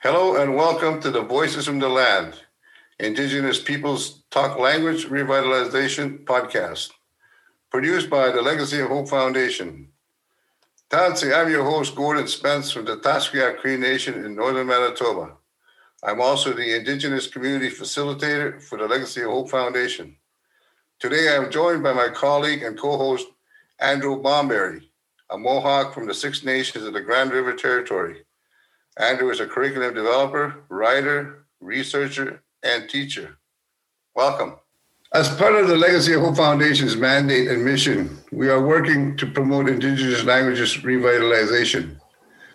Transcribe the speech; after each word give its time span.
Hello 0.00 0.36
and 0.36 0.54
welcome 0.54 1.00
to 1.00 1.10
the 1.10 1.22
Voices 1.22 1.64
from 1.64 1.78
the 1.78 1.88
Land, 1.88 2.34
Indigenous 3.00 3.58
Peoples 3.58 4.24
Talk 4.30 4.58
Language 4.58 5.06
Revitalization 5.06 6.22
Podcast, 6.24 6.90
produced 7.70 8.10
by 8.10 8.30
the 8.30 8.42
Legacy 8.42 8.78
of 8.78 8.88
Hope 8.88 9.08
Foundation. 9.08 9.88
Tansi, 10.90 11.34
I'm 11.34 11.50
your 11.50 11.64
host, 11.64 11.96
Gordon 11.96 12.28
Spence 12.28 12.70
from 12.70 12.84
the 12.84 12.98
Tasqueam 12.98 13.56
Cree 13.56 13.78
Nation 13.78 14.22
in 14.22 14.36
northern 14.36 14.66
Manitoba. 14.66 15.38
I'm 16.04 16.20
also 16.20 16.52
the 16.52 16.76
Indigenous 16.76 17.26
Community 17.26 17.70
Facilitator 17.70 18.62
for 18.62 18.76
the 18.76 18.86
Legacy 18.86 19.22
of 19.22 19.30
Hope 19.30 19.48
Foundation. 19.48 20.14
Today 20.98 21.34
I'm 21.34 21.50
joined 21.50 21.82
by 21.82 21.94
my 21.94 22.10
colleague 22.10 22.62
and 22.62 22.78
co-host, 22.78 23.28
Andrew 23.80 24.22
Bomberry, 24.22 24.90
a 25.30 25.38
Mohawk 25.38 25.94
from 25.94 26.06
the 26.06 26.14
Six 26.14 26.44
Nations 26.44 26.84
of 26.84 26.92
the 26.92 27.00
Grand 27.00 27.32
River 27.32 27.54
Territory. 27.54 28.25
Andrew 28.98 29.30
is 29.30 29.40
a 29.40 29.46
curriculum 29.46 29.94
developer, 29.94 30.64
writer, 30.70 31.46
researcher, 31.60 32.42
and 32.62 32.88
teacher. 32.88 33.36
Welcome. 34.14 34.56
As 35.12 35.28
part 35.36 35.54
of 35.54 35.68
the 35.68 35.76
Legacy 35.76 36.14
of 36.14 36.22
Hope 36.22 36.36
Foundation's 36.36 36.96
mandate 36.96 37.48
and 37.48 37.62
mission, 37.62 38.18
we 38.32 38.48
are 38.48 38.64
working 38.64 39.14
to 39.18 39.26
promote 39.26 39.68
Indigenous 39.68 40.24
languages 40.24 40.78
revitalization 40.78 42.00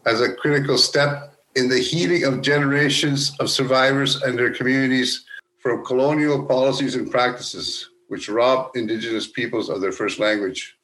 as 0.07 0.19
a 0.19 0.33
critical 0.33 0.79
step 0.79 1.35
in 1.55 1.69
the 1.69 1.79
healing 1.79 2.23
of 2.23 2.41
generations 2.41 3.33
of 3.39 3.49
survivors 3.49 4.23
and 4.23 4.37
their 4.37 4.51
communities 4.51 5.25
from 5.61 5.85
colonial 5.85 6.43
policies 6.45 6.95
and 6.95 7.11
practices 7.11 7.87
which 8.07 8.29
rob 8.29 8.71
Indigenous 8.75 9.27
peoples 9.27 9.69
of 9.69 9.79
their 9.79 9.91
first 9.91 10.17
language. 10.17 10.75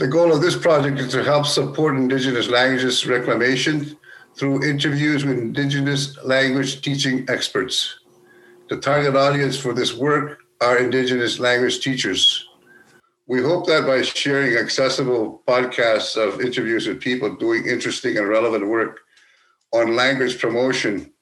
The 0.00 0.08
goal 0.08 0.32
of 0.32 0.40
this 0.40 0.56
project 0.56 0.98
is 0.98 1.12
to 1.12 1.22
help 1.22 1.44
support 1.44 1.94
Indigenous 1.94 2.48
languages 2.48 3.06
reclamation 3.06 3.98
through 4.34 4.64
interviews 4.64 5.26
with 5.26 5.36
Indigenous 5.36 6.16
language 6.24 6.80
teaching 6.80 7.26
experts. 7.28 8.00
The 8.70 8.78
target 8.78 9.14
audience 9.14 9.58
for 9.58 9.74
this 9.74 9.92
work 9.92 10.38
are 10.62 10.78
Indigenous 10.78 11.38
language 11.38 11.80
teachers. 11.80 12.48
We 13.26 13.42
hope 13.42 13.66
that 13.66 13.86
by 13.86 14.00
sharing 14.00 14.56
accessible 14.56 15.42
podcasts 15.46 16.16
of 16.16 16.40
interviews 16.40 16.86
with 16.86 17.02
people 17.02 17.36
doing 17.36 17.66
interesting 17.66 18.16
and 18.16 18.26
relevant 18.26 18.66
work 18.68 19.00
on 19.74 19.96
language 19.96 20.40
promotion, 20.40 21.12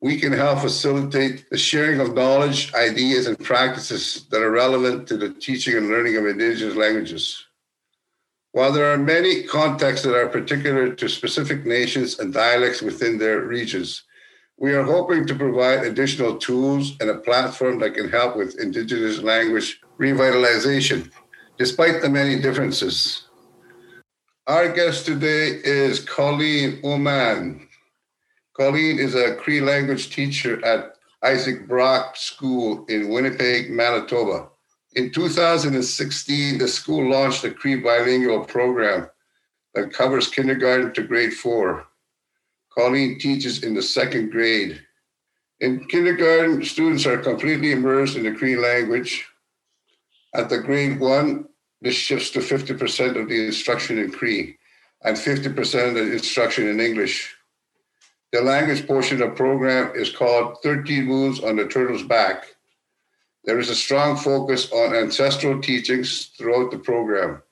we 0.00 0.16
can 0.16 0.32
help 0.32 0.60
facilitate 0.60 1.50
the 1.50 1.58
sharing 1.58 1.98
of 1.98 2.14
knowledge, 2.14 2.72
ideas, 2.74 3.26
and 3.26 3.36
practices 3.40 4.26
that 4.30 4.42
are 4.42 4.52
relevant 4.52 5.08
to 5.08 5.16
the 5.16 5.30
teaching 5.30 5.76
and 5.76 5.88
learning 5.88 6.16
of 6.16 6.24
Indigenous 6.24 6.76
languages. 6.76 7.47
While 8.52 8.72
there 8.72 8.90
are 8.92 8.98
many 8.98 9.42
contexts 9.42 10.06
that 10.06 10.16
are 10.16 10.28
particular 10.28 10.94
to 10.94 11.08
specific 11.08 11.66
nations 11.66 12.18
and 12.18 12.32
dialects 12.32 12.80
within 12.80 13.18
their 13.18 13.42
regions, 13.42 14.04
we 14.56 14.72
are 14.72 14.82
hoping 14.82 15.26
to 15.26 15.34
provide 15.34 15.84
additional 15.84 16.36
tools 16.36 16.96
and 17.00 17.10
a 17.10 17.18
platform 17.18 17.78
that 17.80 17.94
can 17.94 18.08
help 18.08 18.36
with 18.36 18.58
Indigenous 18.58 19.18
language 19.20 19.80
revitalization, 20.00 21.10
despite 21.58 22.00
the 22.00 22.08
many 22.08 22.40
differences. 22.40 23.28
Our 24.46 24.72
guest 24.72 25.04
today 25.04 25.60
is 25.62 26.00
Colleen 26.00 26.80
Omand. 26.82 27.66
Colleen 28.56 28.98
is 28.98 29.14
a 29.14 29.36
Cree 29.36 29.60
language 29.60 30.08
teacher 30.08 30.64
at 30.64 30.94
Isaac 31.22 31.68
Brock 31.68 32.16
School 32.16 32.86
in 32.88 33.10
Winnipeg, 33.10 33.70
Manitoba. 33.70 34.48
In 34.98 35.12
2016, 35.12 36.58
the 36.58 36.66
school 36.66 37.08
launched 37.08 37.44
a 37.44 37.52
Cree 37.52 37.76
bilingual 37.76 38.44
program 38.44 39.08
that 39.72 39.92
covers 39.92 40.26
kindergarten 40.26 40.92
to 40.94 41.04
grade 41.04 41.34
four. 41.34 41.86
Colleen 42.76 43.16
teaches 43.20 43.62
in 43.62 43.74
the 43.74 43.82
second 43.82 44.32
grade. 44.32 44.82
In 45.60 45.86
kindergarten, 45.86 46.64
students 46.64 47.06
are 47.06 47.16
completely 47.16 47.70
immersed 47.70 48.16
in 48.16 48.24
the 48.24 48.32
Cree 48.32 48.56
language. 48.56 49.24
At 50.34 50.48
the 50.48 50.58
grade 50.58 50.98
one, 50.98 51.46
this 51.80 51.94
shifts 51.94 52.30
to 52.30 52.40
50% 52.40 53.20
of 53.20 53.28
the 53.28 53.46
instruction 53.46 53.98
in 53.98 54.10
Cree 54.10 54.58
and 55.04 55.16
50% 55.16 55.90
of 55.90 55.94
the 55.94 56.12
instruction 56.12 56.66
in 56.66 56.80
English. 56.80 57.36
The 58.32 58.40
language 58.40 58.84
portion 58.84 59.22
of 59.22 59.30
the 59.30 59.36
program 59.36 59.92
is 59.94 60.10
called 60.10 60.56
13 60.64 61.04
Moons 61.04 61.38
on 61.38 61.54
the 61.54 61.68
Turtle's 61.68 62.02
Back 62.02 62.46
there 63.44 63.58
is 63.58 63.70
a 63.70 63.74
strong 63.74 64.16
focus 64.16 64.70
on 64.72 64.94
ancestral 64.94 65.60
teachings 65.60 66.26
throughout 66.36 66.70
the 66.70 66.78
program. 66.78 67.42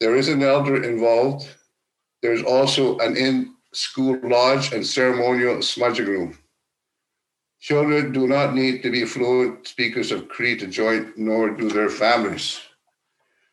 There 0.00 0.16
is 0.16 0.28
an 0.28 0.42
elder 0.42 0.82
involved. 0.82 1.48
There's 2.22 2.42
also 2.42 2.98
an 2.98 3.16
in 3.16 3.54
school 3.72 4.18
lodge 4.22 4.72
and 4.72 4.86
ceremonial 4.86 5.62
smudging 5.62 6.06
room. 6.06 6.38
Children 7.60 8.12
do 8.12 8.28
not 8.28 8.54
need 8.54 8.82
to 8.82 8.90
be 8.90 9.04
fluent 9.04 9.66
speakers 9.66 10.12
of 10.12 10.28
Cree 10.28 10.56
to 10.56 10.66
join, 10.66 11.12
nor 11.16 11.50
do 11.50 11.68
their 11.68 11.90
families. 11.90 12.60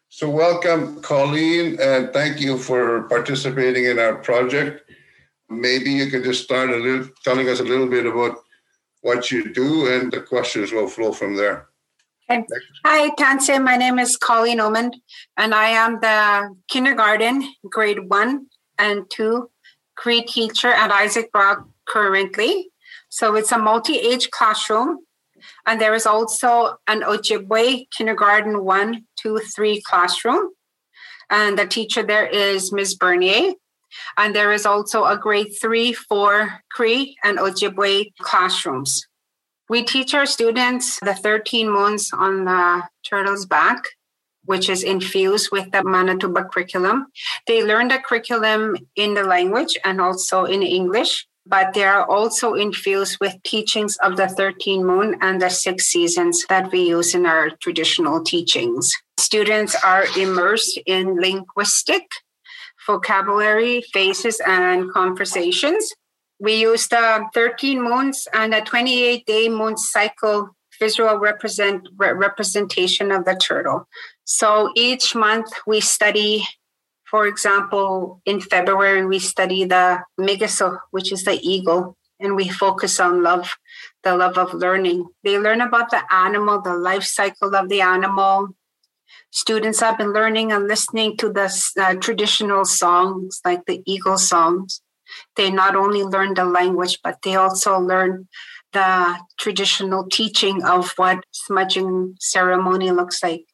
So, 0.09 0.29
welcome, 0.29 1.01
Colleen, 1.01 1.77
and 1.81 2.13
thank 2.13 2.39
you 2.39 2.57
for 2.57 3.03
participating 3.09 3.85
in 3.85 3.99
our 3.99 4.15
project. 4.15 4.89
Maybe 5.49 5.91
you 5.91 6.09
could 6.09 6.23
just 6.23 6.43
start 6.43 6.69
a 6.69 6.77
little, 6.77 7.09
telling 7.23 7.49
us 7.49 7.59
a 7.59 7.63
little 7.63 7.87
bit 7.87 8.05
about 8.05 8.44
what 9.05 9.29
you 9.29 9.53
do, 9.53 9.85
and 9.85 10.11
the 10.11 10.19
questions 10.19 10.71
will 10.71 10.87
flow 10.87 11.11
from 11.11 11.35
there. 11.35 11.67
Okay. 12.27 12.43
Hi, 12.83 13.11
Tanse. 13.19 13.63
My 13.63 13.77
name 13.77 13.99
is 13.99 14.17
Colleen 14.17 14.57
Omand, 14.57 14.93
and 15.37 15.53
I 15.53 15.67
am 15.67 15.99
the 16.01 16.55
kindergarten, 16.67 17.47
grade 17.69 18.09
one 18.09 18.47
and 18.79 19.05
two 19.11 19.51
Cree 19.95 20.23
teacher 20.23 20.69
at 20.69 20.89
Isaac 20.89 21.31
Brock 21.31 21.67
currently. 21.87 22.71
So 23.09 23.35
it's 23.35 23.51
a 23.51 23.59
multi 23.59 23.99
age 23.99 24.31
classroom. 24.31 25.05
And 25.67 25.79
there 25.79 25.93
is 25.93 26.07
also 26.07 26.77
an 26.87 27.01
Ojibwe 27.01 27.87
kindergarten 27.95 28.65
one, 28.65 29.05
two, 29.17 29.37
three 29.55 29.83
classroom. 29.83 30.49
And 31.29 31.59
the 31.59 31.67
teacher 31.67 32.01
there 32.01 32.25
is 32.25 32.71
Ms. 32.71 32.95
Bernier. 32.95 33.53
And 34.17 34.35
there 34.35 34.51
is 34.51 34.65
also 34.65 35.05
a 35.05 35.17
grade 35.17 35.53
three, 35.59 35.93
four 35.93 36.61
Cree 36.71 37.15
and 37.23 37.37
Ojibwe 37.37 38.13
classrooms. 38.19 39.07
We 39.67 39.83
teach 39.83 40.13
our 40.13 40.27
students 40.27 40.99
the 40.99 41.15
13 41.15 41.69
moons 41.69 42.11
on 42.13 42.45
the 42.45 42.83
turtle's 43.03 43.45
back, 43.45 43.83
which 44.43 44.69
is 44.69 44.83
infused 44.83 45.49
with 45.51 45.71
the 45.71 45.83
Manitoba 45.83 46.45
curriculum. 46.45 47.07
They 47.47 47.63
learn 47.63 47.87
the 47.87 47.97
curriculum 47.97 48.77
in 48.95 49.15
the 49.15 49.23
language 49.23 49.77
and 49.83 49.99
also 49.99 50.45
in 50.45 50.61
English, 50.61 51.25
but 51.47 51.73
they 51.73 51.83
are 51.83 52.05
also 52.07 52.53
infused 52.53 53.17
with 53.19 53.41
teachings 53.43 53.97
of 53.97 54.17
the 54.17 54.27
13 54.27 54.85
moon 54.85 55.17
and 55.21 55.41
the 55.41 55.49
six 55.49 55.85
seasons 55.85 56.45
that 56.47 56.71
we 56.71 56.89
use 56.89 57.15
in 57.15 57.25
our 57.25 57.49
traditional 57.61 58.23
teachings. 58.23 58.93
Students 59.19 59.75
are 59.83 60.05
immersed 60.17 60.79
in 60.85 61.19
linguistic 61.19 62.03
vocabulary, 62.85 63.81
faces, 63.93 64.41
and 64.45 64.91
conversations. 64.91 65.93
We 66.39 66.55
use 66.55 66.87
the 66.87 67.25
13 67.33 67.81
moons 67.81 68.27
and 68.33 68.53
a 68.53 68.61
28 68.61 69.25
day 69.25 69.49
moon 69.49 69.77
cycle 69.77 70.55
visual 70.79 71.17
represent 71.17 71.87
re- 71.97 72.11
representation 72.11 73.11
of 73.11 73.25
the 73.25 73.35
turtle. 73.35 73.87
So 74.25 74.71
each 74.75 75.15
month 75.15 75.51
we 75.65 75.79
study, 75.79 76.43
for 77.05 77.27
example, 77.27 78.21
in 78.25 78.41
February 78.41 79.05
we 79.05 79.19
study 79.19 79.65
the 79.65 80.01
Migiso, 80.19 80.79
which 80.91 81.11
is 81.11 81.23
the 81.23 81.39
eagle, 81.41 81.95
and 82.19 82.35
we 82.35 82.49
focus 82.49 82.99
on 82.99 83.23
love, 83.23 83.55
the 84.03 84.15
love 84.15 84.37
of 84.37 84.53
learning. 84.53 85.07
They 85.23 85.37
learn 85.37 85.61
about 85.61 85.91
the 85.91 86.01
animal, 86.13 86.61
the 86.61 86.75
life 86.75 87.03
cycle 87.03 87.55
of 87.55 87.69
the 87.69 87.81
animal, 87.81 88.49
students 89.31 89.81
have 89.81 89.97
been 89.97 90.13
learning 90.13 90.51
and 90.51 90.67
listening 90.67 91.17
to 91.17 91.31
the 91.31 91.51
uh, 91.79 91.95
traditional 91.95 92.65
songs 92.65 93.41
like 93.43 93.65
the 93.65 93.81
eagle 93.85 94.17
songs. 94.17 94.81
They 95.35 95.51
not 95.51 95.75
only 95.75 96.03
learn 96.03 96.33
the 96.33 96.45
language 96.45 96.99
but 97.03 97.21
they 97.23 97.35
also 97.35 97.77
learn 97.79 98.27
the 98.75 99.19
traditional 99.37 100.07
teaching 100.07 100.63
of 100.63 100.91
what 100.97 101.23
smudging 101.31 102.15
ceremony 102.19 102.91
looks 102.91 103.23
like. 103.23 103.45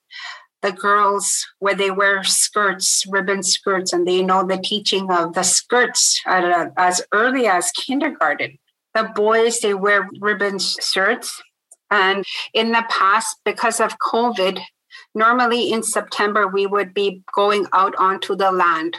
The 0.61 0.71
girls 0.71 1.47
where 1.59 1.75
they 1.75 1.89
wear 1.89 2.23
skirts 2.23 3.05
ribbon 3.07 3.41
skirts 3.41 3.93
and 3.93 4.07
they 4.07 4.21
know 4.21 4.45
the 4.45 4.57
teaching 4.57 5.09
of 5.09 5.33
the 5.33 5.43
skirts 5.43 6.21
at, 6.27 6.71
as 6.77 7.01
early 7.11 7.47
as 7.47 7.71
kindergarten. 7.71 8.57
The 8.93 9.11
boys 9.15 9.59
they 9.59 9.73
wear 9.73 10.07
ribbon 10.19 10.59
shirts. 10.59 11.41
And 11.89 12.23
in 12.53 12.71
the 12.71 12.85
past 12.89 13.37
because 13.43 13.79
of 13.79 13.97
covid 13.97 14.61
normally 15.13 15.71
in 15.71 15.83
September, 15.83 16.47
we 16.47 16.65
would 16.65 16.93
be 16.93 17.23
going 17.35 17.67
out 17.73 17.95
onto 17.97 18.35
the 18.35 18.51
land 18.51 18.97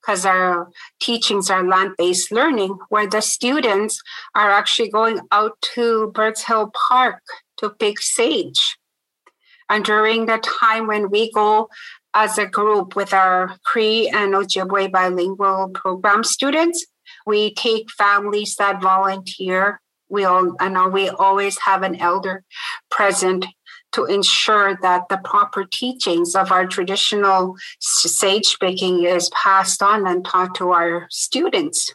because 0.00 0.26
our 0.26 0.68
teachings 1.00 1.50
are 1.50 1.66
land 1.66 1.94
based 1.96 2.32
learning, 2.32 2.76
where 2.88 3.06
the 3.06 3.20
students 3.20 4.00
are 4.34 4.50
actually 4.50 4.90
going 4.90 5.20
out 5.30 5.52
to 5.74 6.10
Birds 6.14 6.42
Hill 6.44 6.72
Park 6.88 7.22
to 7.58 7.70
pick 7.70 8.00
sage. 8.00 8.76
And 9.68 9.84
during 9.84 10.26
the 10.26 10.38
time 10.38 10.86
when 10.86 11.08
we 11.08 11.30
go 11.30 11.68
as 12.14 12.36
a 12.36 12.46
group 12.46 12.96
with 12.96 13.14
our 13.14 13.56
Cree 13.64 14.08
and 14.08 14.34
Ojibwe 14.34 14.90
bilingual 14.90 15.70
program 15.70 16.24
students, 16.24 16.84
We 17.26 17.54
take 17.54 17.90
families 17.90 18.56
that 18.56 18.82
volunteer. 18.82 19.80
We 20.08 20.24
all, 20.24 20.56
I 20.60 20.68
know 20.68 20.88
we 20.88 21.08
always 21.08 21.58
have 21.60 21.82
an 21.82 21.96
elder 21.96 22.44
present 22.90 23.46
to 23.92 24.04
ensure 24.04 24.78
that 24.82 25.08
the 25.08 25.18
proper 25.18 25.64
teachings 25.64 26.34
of 26.34 26.50
our 26.50 26.66
traditional 26.66 27.56
sage 27.80 28.46
speaking 28.46 29.04
is 29.04 29.30
passed 29.30 29.82
on 29.82 30.06
and 30.06 30.24
taught 30.24 30.54
to 30.56 30.70
our 30.70 31.06
students. 31.10 31.94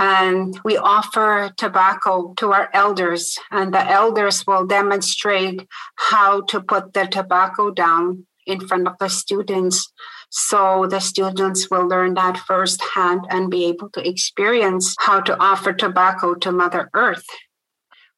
And 0.00 0.58
we 0.64 0.76
offer 0.76 1.52
tobacco 1.56 2.32
to 2.36 2.52
our 2.52 2.70
elders, 2.72 3.36
and 3.50 3.74
the 3.74 3.84
elders 3.90 4.46
will 4.46 4.64
demonstrate 4.64 5.66
how 5.96 6.42
to 6.42 6.60
put 6.60 6.92
the 6.92 7.06
tobacco 7.06 7.72
down 7.72 8.26
in 8.46 8.66
front 8.66 8.86
of 8.86 8.94
the 9.00 9.08
students. 9.08 9.92
So 10.30 10.86
the 10.88 11.00
students 11.00 11.68
will 11.70 11.88
learn 11.88 12.14
that 12.14 12.38
firsthand 12.38 13.22
and 13.30 13.50
be 13.50 13.64
able 13.66 13.90
to 13.90 14.08
experience 14.08 14.94
how 15.00 15.20
to 15.20 15.36
offer 15.40 15.72
tobacco 15.72 16.34
to 16.34 16.52
Mother 16.52 16.90
Earth. 16.94 17.26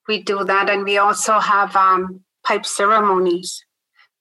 We 0.06 0.22
do 0.22 0.44
that, 0.44 0.68
and 0.68 0.84
we 0.84 0.98
also 0.98 1.38
have 1.38 1.74
um, 1.76 2.20
pipe 2.44 2.66
ceremonies 2.66 3.64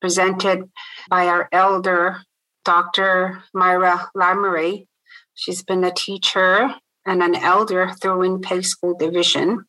presented 0.02 0.70
by 1.10 1.28
our 1.28 1.50
elder, 1.52 2.22
Dr. 2.66 3.44
Myra 3.54 4.10
Laramee. 4.16 4.88
She's 5.34 5.64
been 5.64 5.84
a 5.84 5.92
teacher 5.92 6.74
and 7.06 7.24
an 7.24 7.36
elder 7.36 7.92
through 8.02 8.20
Winnipeg 8.20 8.66
School 8.66 8.96
Division. 8.98 9.66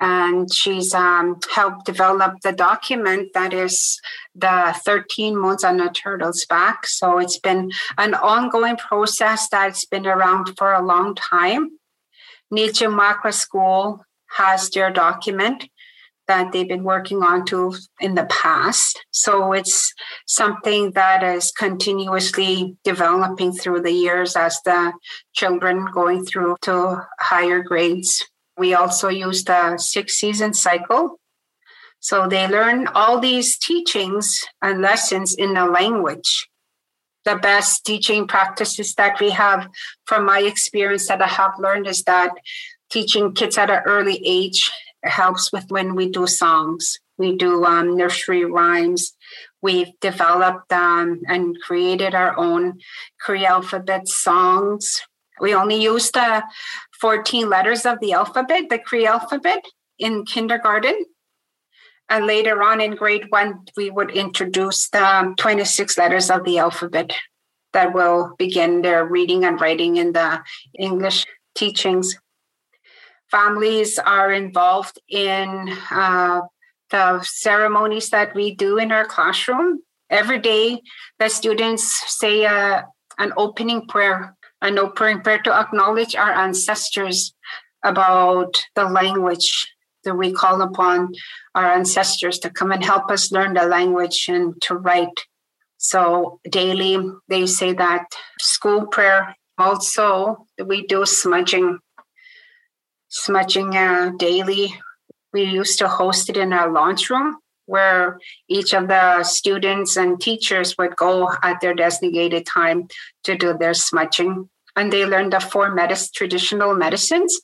And 0.00 0.52
she's 0.52 0.94
um, 0.94 1.40
helped 1.52 1.84
develop 1.84 2.34
the 2.42 2.52
document 2.52 3.30
that 3.34 3.52
is 3.52 4.00
the 4.34 4.76
13 4.84 5.36
months 5.36 5.64
on 5.64 5.80
a 5.80 5.90
turtle's 5.90 6.46
back. 6.46 6.86
So 6.86 7.18
it's 7.18 7.38
been 7.38 7.72
an 7.96 8.14
ongoing 8.14 8.76
process 8.76 9.48
that's 9.48 9.84
been 9.86 10.06
around 10.06 10.54
for 10.56 10.72
a 10.72 10.84
long 10.84 11.16
time. 11.16 11.70
Niji 12.52 12.86
Mahkwa 12.88 13.34
School 13.34 14.04
has 14.36 14.70
their 14.70 14.90
document 14.90 15.68
that 16.28 16.52
they've 16.52 16.68
been 16.68 16.84
working 16.84 17.22
on 17.22 17.44
to 17.46 17.74
in 18.00 18.14
the 18.14 18.26
past. 18.26 19.02
So 19.10 19.52
it's 19.52 19.92
something 20.26 20.92
that 20.92 21.24
is 21.24 21.50
continuously 21.50 22.76
developing 22.84 23.52
through 23.52 23.82
the 23.82 23.90
years 23.90 24.36
as 24.36 24.60
the 24.64 24.92
children 25.32 25.88
going 25.92 26.24
through 26.24 26.56
to 26.62 27.02
higher 27.18 27.62
grades. 27.62 28.24
We 28.56 28.74
also 28.74 29.08
use 29.08 29.44
the 29.44 29.78
six 29.78 30.18
season 30.18 30.54
cycle. 30.54 31.18
So 32.00 32.28
they 32.28 32.46
learn 32.46 32.86
all 32.88 33.18
these 33.18 33.58
teachings 33.58 34.44
and 34.62 34.80
lessons 34.80 35.34
in 35.34 35.54
the 35.54 35.66
language. 35.66 36.48
The 37.24 37.36
best 37.36 37.84
teaching 37.84 38.26
practices 38.26 38.94
that 38.94 39.18
we 39.20 39.30
have, 39.30 39.68
from 40.06 40.24
my 40.24 40.40
experience 40.40 41.08
that 41.08 41.20
I 41.20 41.26
have 41.26 41.52
learned, 41.58 41.86
is 41.86 42.02
that 42.04 42.30
teaching 42.90 43.34
kids 43.34 43.58
at 43.58 43.70
an 43.70 43.82
early 43.84 44.22
age 44.24 44.70
helps 45.08 45.52
with 45.52 45.70
when 45.70 45.94
we 45.94 46.10
do 46.10 46.26
songs. 46.26 46.98
We 47.16 47.36
do 47.36 47.64
um, 47.64 47.96
nursery 47.96 48.44
rhymes. 48.44 49.12
We've 49.60 49.92
developed 50.00 50.72
um, 50.72 51.22
and 51.26 51.60
created 51.60 52.14
our 52.14 52.38
own 52.38 52.78
Cree 53.20 53.44
alphabet 53.44 54.06
songs. 54.06 55.02
We 55.40 55.54
only 55.54 55.82
use 55.82 56.10
the 56.10 56.44
14 57.00 57.48
letters 57.48 57.84
of 57.86 57.98
the 58.00 58.12
alphabet, 58.12 58.68
the 58.70 58.78
Cree 58.78 59.06
alphabet, 59.06 59.64
in 59.98 60.24
kindergarten. 60.24 61.04
And 62.08 62.26
later 62.26 62.62
on 62.62 62.80
in 62.80 62.94
grade 62.94 63.26
one, 63.28 63.66
we 63.76 63.90
would 63.90 64.10
introduce 64.10 64.88
the 64.88 65.34
26 65.36 65.98
letters 65.98 66.30
of 66.30 66.44
the 66.44 66.58
alphabet 66.58 67.12
that 67.72 67.92
will 67.92 68.34
begin 68.38 68.80
their 68.82 69.04
reading 69.04 69.44
and 69.44 69.60
writing 69.60 69.96
in 69.96 70.12
the 70.12 70.40
English 70.78 71.26
teachings 71.54 72.16
families 73.30 73.98
are 73.98 74.32
involved 74.32 74.98
in 75.08 75.70
uh, 75.90 76.40
the 76.90 77.22
ceremonies 77.22 78.10
that 78.10 78.34
we 78.34 78.54
do 78.54 78.78
in 78.78 78.92
our 78.92 79.04
classroom. 79.04 79.80
Every 80.10 80.38
day, 80.38 80.80
the 81.18 81.28
students 81.28 82.18
say 82.18 82.46
uh, 82.46 82.82
an 83.18 83.32
opening 83.36 83.86
prayer, 83.86 84.34
an 84.62 84.78
opening 84.78 85.20
prayer 85.20 85.40
to 85.42 85.52
acknowledge 85.52 86.14
our 86.16 86.32
ancestors 86.32 87.34
about 87.84 88.64
the 88.74 88.84
language 88.84 89.68
that 90.04 90.14
we 90.14 90.32
call 90.32 90.62
upon 90.62 91.12
our 91.54 91.66
ancestors 91.66 92.38
to 92.38 92.50
come 92.50 92.72
and 92.72 92.84
help 92.84 93.10
us 93.10 93.30
learn 93.30 93.54
the 93.54 93.66
language 93.66 94.26
and 94.28 94.60
to 94.62 94.74
write. 94.74 95.20
So 95.76 96.40
daily, 96.48 96.98
they 97.28 97.46
say 97.46 97.72
that 97.74 98.06
school 98.40 98.86
prayer. 98.86 99.36
Also, 99.58 100.46
we 100.64 100.86
do 100.86 101.04
smudging 101.04 101.78
smudging 103.08 103.76
uh, 103.76 104.12
daily. 104.18 104.74
We 105.32 105.44
used 105.44 105.78
to 105.78 105.88
host 105.88 106.30
it 106.30 106.36
in 106.36 106.52
our 106.52 106.70
launch 106.70 107.10
room 107.10 107.38
where 107.66 108.18
each 108.48 108.72
of 108.72 108.88
the 108.88 109.22
students 109.22 109.96
and 109.96 110.18
teachers 110.18 110.74
would 110.78 110.96
go 110.96 111.30
at 111.42 111.60
their 111.60 111.74
designated 111.74 112.46
time 112.46 112.88
to 113.24 113.36
do 113.36 113.52
their 113.52 113.74
smudging. 113.74 114.48
And 114.74 114.90
they 114.90 115.04
learned 115.04 115.34
the 115.34 115.40
four 115.40 115.76
medis- 115.76 116.10
traditional 116.12 116.74
medicines 116.74 117.38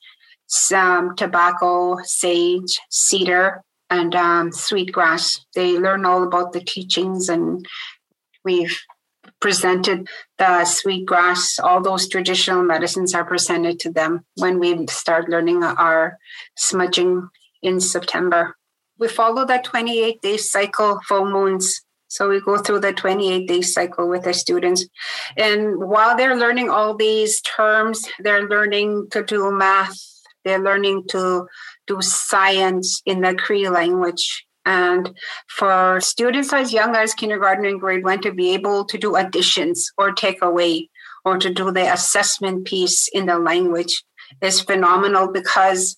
some 0.46 1.16
tobacco, 1.16 1.96
sage, 2.02 2.78
cedar, 2.90 3.62
and 3.90 4.14
um, 4.14 4.52
sweetgrass. 4.52 5.44
They 5.54 5.78
learn 5.78 6.04
all 6.04 6.22
about 6.22 6.52
the 6.52 6.60
teachings, 6.60 7.28
and 7.28 7.66
we've 8.44 8.78
presented 9.44 10.08
the 10.38 10.64
sweetgrass, 10.64 11.58
all 11.58 11.82
those 11.82 12.08
traditional 12.08 12.62
medicines 12.62 13.14
are 13.14 13.26
presented 13.26 13.78
to 13.78 13.90
them 13.92 14.24
when 14.36 14.58
we 14.58 14.86
start 14.86 15.28
learning 15.28 15.62
our 15.62 16.16
smudging 16.56 17.28
in 17.62 17.78
September. 17.78 18.56
We 18.98 19.08
follow 19.08 19.44
that 19.44 19.64
28 19.64 20.22
day 20.22 20.38
cycle 20.38 20.98
full 21.06 21.26
moons. 21.26 21.82
So 22.08 22.30
we 22.30 22.40
go 22.40 22.56
through 22.56 22.80
the 22.80 22.94
28 22.94 23.46
day 23.46 23.60
cycle 23.60 24.08
with 24.08 24.24
the 24.24 24.32
students. 24.32 24.86
And 25.36 25.76
while 25.76 26.16
they're 26.16 26.38
learning 26.38 26.70
all 26.70 26.96
these 26.96 27.42
terms, 27.42 28.02
they're 28.20 28.48
learning 28.48 29.08
to 29.10 29.22
do 29.22 29.52
math, 29.52 29.98
they're 30.46 30.64
learning 30.70 31.04
to 31.10 31.48
do 31.86 32.00
science 32.00 33.02
in 33.04 33.20
the 33.20 33.34
Cree 33.34 33.68
language. 33.68 34.46
And 34.66 35.16
for 35.48 36.00
students 36.00 36.52
as 36.52 36.72
young 36.72 36.96
as 36.96 37.14
kindergarten 37.14 37.66
and 37.66 37.80
grade 37.80 38.04
one 38.04 38.22
to 38.22 38.32
be 38.32 38.54
able 38.54 38.84
to 38.86 38.98
do 38.98 39.16
additions 39.16 39.90
or 39.98 40.12
take 40.12 40.42
away 40.42 40.88
or 41.24 41.38
to 41.38 41.52
do 41.52 41.70
the 41.70 41.92
assessment 41.92 42.66
piece 42.66 43.08
in 43.08 43.26
the 43.26 43.38
language 43.38 44.04
is 44.40 44.60
phenomenal 44.60 45.30
because 45.30 45.96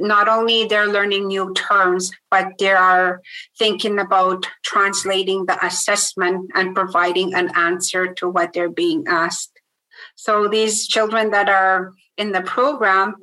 not 0.00 0.28
only 0.28 0.64
they're 0.64 0.86
learning 0.86 1.26
new 1.26 1.52
terms, 1.54 2.10
but 2.30 2.52
they 2.58 2.70
are 2.72 3.20
thinking 3.58 3.98
about 3.98 4.46
translating 4.62 5.44
the 5.46 5.64
assessment 5.64 6.50
and 6.54 6.74
providing 6.74 7.34
an 7.34 7.50
answer 7.54 8.14
to 8.14 8.28
what 8.28 8.52
they're 8.52 8.70
being 8.70 9.04
asked. 9.06 9.60
So 10.14 10.48
these 10.48 10.86
children 10.86 11.30
that 11.30 11.48
are 11.48 11.92
in 12.16 12.32
the 12.32 12.42
program 12.42 13.16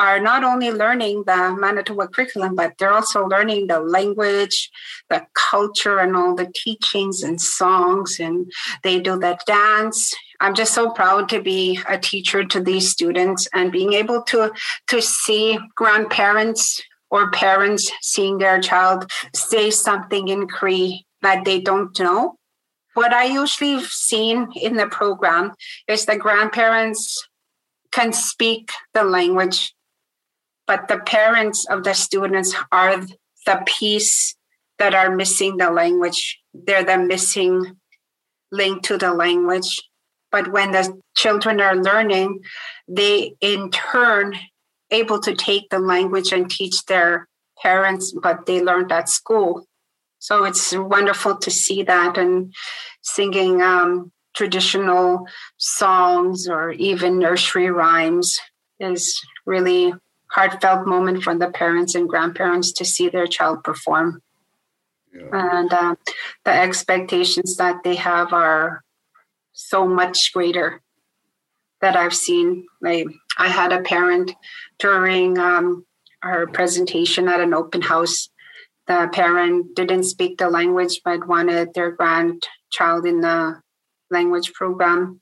are 0.00 0.18
not 0.18 0.42
only 0.42 0.70
learning 0.70 1.24
the 1.26 1.54
Manitoba 1.60 2.08
curriculum, 2.08 2.54
but 2.54 2.72
they're 2.78 2.92
also 2.92 3.26
learning 3.26 3.66
the 3.66 3.80
language, 3.80 4.70
the 5.10 5.26
culture, 5.34 5.98
and 5.98 6.16
all 6.16 6.34
the 6.34 6.50
teachings 6.54 7.22
and 7.22 7.38
songs, 7.38 8.18
and 8.18 8.50
they 8.82 8.98
do 8.98 9.18
the 9.18 9.38
dance. 9.46 10.14
I'm 10.40 10.54
just 10.54 10.72
so 10.72 10.88
proud 10.90 11.28
to 11.28 11.42
be 11.42 11.80
a 11.86 11.98
teacher 11.98 12.46
to 12.46 12.60
these 12.60 12.90
students 12.90 13.46
and 13.52 13.70
being 13.70 13.92
able 13.92 14.22
to 14.32 14.50
to 14.88 15.02
see 15.02 15.58
grandparents 15.76 16.82
or 17.10 17.30
parents 17.32 17.92
seeing 18.00 18.38
their 18.38 18.58
child 18.58 19.10
say 19.34 19.70
something 19.70 20.28
in 20.28 20.48
Cree 20.48 21.04
that 21.20 21.44
they 21.44 21.60
don't 21.60 21.98
know. 22.00 22.36
What 22.94 23.12
I 23.12 23.24
usually 23.24 23.72
have 23.72 23.84
seen 23.84 24.48
in 24.56 24.76
the 24.76 24.86
program 24.86 25.52
is 25.86 26.06
the 26.06 26.16
grandparents 26.16 27.28
can 27.92 28.14
speak 28.14 28.70
the 28.94 29.04
language 29.04 29.74
but 30.70 30.86
the 30.86 31.00
parents 31.00 31.66
of 31.68 31.82
the 31.82 31.92
students 31.92 32.54
are 32.70 33.00
the 33.44 33.62
piece 33.66 34.36
that 34.78 34.94
are 34.94 35.10
missing 35.10 35.56
the 35.56 35.68
language. 35.68 36.38
They're 36.54 36.84
the 36.84 36.96
missing 36.96 37.76
link 38.52 38.84
to 38.84 38.96
the 38.96 39.12
language. 39.12 39.82
But 40.30 40.52
when 40.52 40.70
the 40.70 40.96
children 41.16 41.60
are 41.60 41.74
learning, 41.74 42.44
they 42.86 43.34
in 43.40 43.72
turn 43.72 44.38
able 44.92 45.18
to 45.22 45.34
take 45.34 45.70
the 45.70 45.80
language 45.80 46.32
and 46.32 46.48
teach 46.48 46.84
their 46.84 47.26
parents, 47.60 48.14
but 48.22 48.46
they 48.46 48.62
learned 48.62 48.92
at 48.92 49.08
school. 49.08 49.66
So 50.20 50.44
it's 50.44 50.72
wonderful 50.72 51.38
to 51.38 51.50
see 51.50 51.82
that 51.82 52.16
and 52.16 52.54
singing 53.02 53.60
um, 53.60 54.12
traditional 54.36 55.26
songs 55.56 56.46
or 56.46 56.70
even 56.70 57.18
nursery 57.18 57.72
rhymes 57.72 58.38
is 58.78 59.20
really 59.44 59.94
heartfelt 60.30 60.86
moment 60.86 61.22
for 61.22 61.34
the 61.36 61.50
parents 61.50 61.94
and 61.94 62.08
grandparents 62.08 62.72
to 62.72 62.84
see 62.84 63.08
their 63.08 63.26
child 63.26 63.64
perform. 63.64 64.22
Yeah. 65.12 65.28
And 65.32 65.72
uh, 65.72 65.94
the 66.44 66.52
expectations 66.52 67.56
that 67.56 67.82
they 67.82 67.96
have 67.96 68.32
are 68.32 68.82
so 69.52 69.86
much 69.86 70.32
greater 70.32 70.82
that 71.80 71.96
I've 71.96 72.14
seen. 72.14 72.66
Like 72.80 73.06
I 73.38 73.48
had 73.48 73.72
a 73.72 73.82
parent 73.82 74.32
during 74.78 75.38
um, 75.38 75.84
our 76.22 76.46
presentation 76.46 77.28
at 77.28 77.40
an 77.40 77.54
open 77.54 77.82
house. 77.82 78.28
The 78.86 79.08
parent 79.12 79.74
didn't 79.74 80.04
speak 80.04 80.38
the 80.38 80.50
language 80.50 81.00
but 81.04 81.26
wanted 81.26 81.74
their 81.74 81.90
grandchild 81.90 83.06
in 83.06 83.20
the 83.20 83.60
language 84.10 84.52
program 84.52 85.20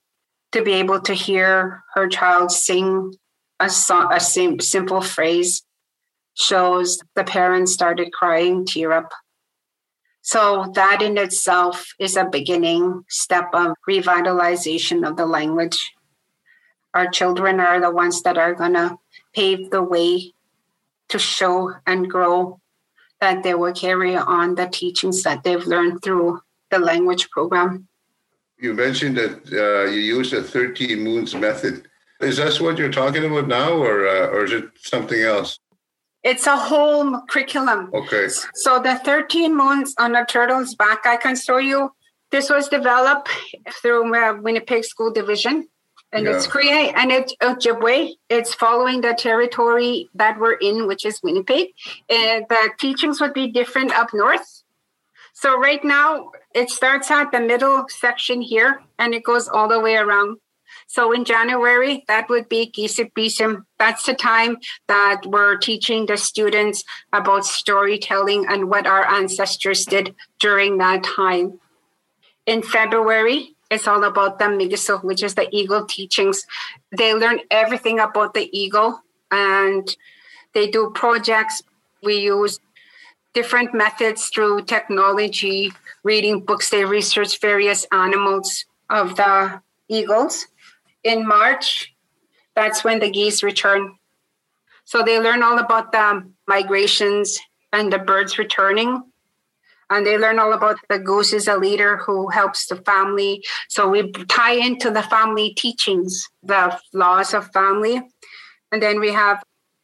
to 0.53 0.63
be 0.63 0.73
able 0.73 1.01
to 1.03 1.15
hear 1.15 1.85
her 1.95 2.09
child 2.09 2.51
sing 2.51 3.13
a 3.61 3.71
a 4.11 4.21
sim- 4.21 4.61
simple 4.61 5.01
phrase 5.01 5.63
shows 6.35 7.01
the 7.15 7.25
parents 7.25 7.73
started 7.73 8.13
crying, 8.13 8.65
tear 8.65 8.93
up. 8.93 9.11
So 10.23 10.71
that 10.75 11.03
in 11.03 11.17
itself 11.19 11.87
is 11.99 12.17
a 12.17 12.25
beginning 12.25 13.05
step 13.09 13.49
of 13.55 13.75
revitalization 13.89 15.09
of 15.09 15.17
the 15.17 15.27
language. 15.27 15.93
Our 16.95 17.09
children 17.09 17.61
are 17.61 17.81
the 17.81 17.91
ones 17.91 18.23
that 18.23 18.39
are 18.39 18.55
going 18.55 18.75
to 18.75 18.99
pave 19.35 19.71
the 19.71 19.83
way 19.83 20.33
to 21.09 21.19
show 21.19 21.75
and 21.87 22.11
grow 22.11 22.61
that 23.21 23.43
they 23.43 23.55
will 23.55 23.73
carry 23.73 24.17
on 24.17 24.55
the 24.55 24.69
teachings 24.69 25.23
that 25.23 25.43
they've 25.43 25.67
learned 25.67 26.03
through 26.03 26.41
the 26.71 26.79
language 26.79 27.31
program. 27.31 27.89
You 28.59 28.75
mentioned 28.75 29.17
that 29.17 29.53
uh, 29.53 29.91
you 29.91 30.01
use 30.01 30.31
the 30.31 30.43
13 30.43 31.01
moons 31.01 31.35
method. 31.35 31.89
Is 32.21 32.39
that 32.39 32.61
what 32.61 32.79
you're 32.79 32.91
talking 32.91 33.25
about 33.25 33.47
now, 33.47 33.73
or, 33.73 34.07
uh, 34.07 34.27
or 34.29 34.45
is 34.45 34.53
it 34.53 34.71
something 34.81 35.21
else? 35.21 35.59
It's 36.25 36.47
a 36.47 36.57
whole 36.57 37.21
curriculum. 37.29 37.91
Okay. 37.95 38.29
So 38.55 38.81
the 38.81 38.97
13 39.05 39.57
moons 39.57 39.95
on 39.99 40.17
a 40.17 40.27
turtle's 40.27 40.75
back, 40.75 41.07
I 41.07 41.17
can 41.17 41.37
show 41.37 41.59
you. 41.59 41.93
This 42.31 42.51
was 42.51 42.69
developed 42.69 43.31
through 43.81 44.15
uh, 44.15 44.35
Winnipeg 44.35 44.85
School 44.85 45.13
Division. 45.13 45.69
And 46.11 46.25
yeah. 46.25 46.37
it's 46.37 46.47
create 46.47 46.93
and 46.97 47.13
it's 47.13 47.35
Ojibwe. 47.37 48.15
It's 48.29 48.55
following 48.55 49.03
the 49.03 49.15
territory 49.15 50.09
that 50.15 50.39
we're 50.41 50.55
in, 50.55 50.87
which 50.87 51.05
is 51.05 51.23
Winnipeg. 51.23 51.69
And 52.09 52.47
the 52.49 52.71
teachings 52.79 53.21
would 53.21 53.35
be 53.35 53.49
different 53.49 53.93
up 53.93 54.13
north. 54.13 54.63
So 55.35 55.57
right 55.59 55.85
now 55.85 56.33
it 56.55 56.71
starts 56.71 57.11
at 57.11 57.31
the 57.31 57.41
middle 57.41 57.87
section 57.89 58.41
here 58.41 58.83
and 58.99 59.15
it 59.15 59.23
goes 59.23 59.49
all 59.49 59.69
the 59.69 59.79
way 59.79 59.97
around 59.97 60.39
so 60.89 61.13
in 61.13 61.27
January, 61.27 62.03
that 62.09 62.31
would 62.31 62.49
be 62.49 62.73
Gisip 62.75 63.13
Bisim. 63.13 63.65
That's 63.79 64.05
the 64.05 64.15
time 64.15 64.57
that 64.89 65.21
we're 65.27 65.59
teaching 65.59 66.07
the 66.07 66.17
students 66.17 66.83
about 67.13 67.45
storytelling 67.45 68.47
and 68.49 68.71
what 68.71 68.87
our 68.87 69.07
ancestors 69.07 69.85
did 69.85 70.15
during 70.41 70.79
that 70.79 71.05
time. 71.05 71.61
In 72.47 72.63
February, 72.63 73.55
it's 73.71 73.87
all 73.87 74.03
about 74.03 74.39
the 74.39 74.47
Migiso, 74.47 75.05
which 75.05 75.23
is 75.23 75.35
the 75.35 75.47
eagle 75.55 75.85
teachings. 75.85 76.47
They 76.97 77.13
learn 77.13 77.41
everything 77.51 78.01
about 78.01 78.33
the 78.33 78.49
eagle 78.59 79.03
and 79.31 79.95
they 80.55 80.71
do 80.71 80.91
projects. 80.95 81.63
We 82.03 82.17
use 82.17 82.61
different 83.35 83.75
methods 83.75 84.31
through 84.31 84.65
technology, 84.65 85.71
reading 86.03 86.41
books. 86.41 86.71
They 86.71 86.87
research 86.87 87.39
various 87.41 87.85
animals 87.93 88.65
of 88.89 89.17
the 89.17 89.61
eagles 89.91 90.47
in 91.09 91.27
March, 91.27 91.95
that's 92.55 92.85
when 92.85 93.01
the 93.01 93.11
geese 93.11 93.43
return. 93.43 93.95
So 94.85 95.03
they 95.03 95.19
learn 95.19 95.43
all 95.43 95.59
about 95.59 95.93
the 95.93 96.31
migrations 96.47 97.39
and 97.73 97.93
the 97.93 97.99
birds 97.99 98.39
returning. 98.39 99.03
And 99.91 100.07
they 100.07 100.19
learn 100.19 100.39
all 100.39 100.53
about 100.53 100.79
the 100.91 100.99
goose 100.99 101.33
is 101.33 101.49
a 101.49 101.57
leader 101.57 101.97
who 101.97 102.29
helps 102.29 102.67
the 102.67 102.77
family. 102.77 103.43
So 103.69 103.89
we 103.89 104.13
tie 104.29 104.53
into 104.53 104.91
the 104.91 105.03
family 105.03 105.55
teachings, 105.55 106.29
the 106.43 106.79
laws 106.93 107.33
of 107.33 107.51
family. 107.53 108.03
And 108.71 108.83
then 108.83 109.01
we 109.01 109.13
have 109.13 109.43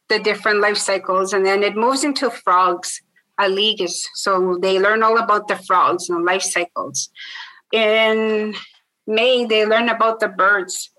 the 0.09 0.19
different 0.19 0.61
life 0.61 0.77
cycles. 0.77 1.33
And 1.33 1.45
then 1.45 1.63
it 1.63 1.75
moves 1.75 2.03
into 2.03 2.29
frogs, 2.29 3.01
aligas. 3.39 3.95
So 4.13 4.59
they 4.61 4.79
learn 4.79 5.01
all 5.01 5.17
about 5.17 5.47
the 5.47 5.55
frogs 5.55 6.07
and 6.07 6.23
life 6.23 6.43
cycles. 6.43 7.09
In 7.71 8.53
May, 9.07 9.45
they 9.45 9.65
learn 9.65 9.89
about 9.89 10.19
the 10.19 10.27
birds 10.27 10.91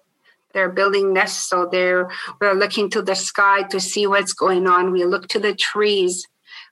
they're 0.56 0.70
building 0.70 1.12
nests 1.12 1.50
so 1.50 1.68
they're 1.70 2.08
we're 2.40 2.54
looking 2.54 2.88
to 2.88 3.02
the 3.02 3.14
sky 3.14 3.62
to 3.64 3.78
see 3.78 4.06
what's 4.06 4.32
going 4.32 4.66
on. 4.66 4.90
We 4.90 5.04
look 5.04 5.28
to 5.28 5.38
the 5.38 5.54
trees. 5.54 6.26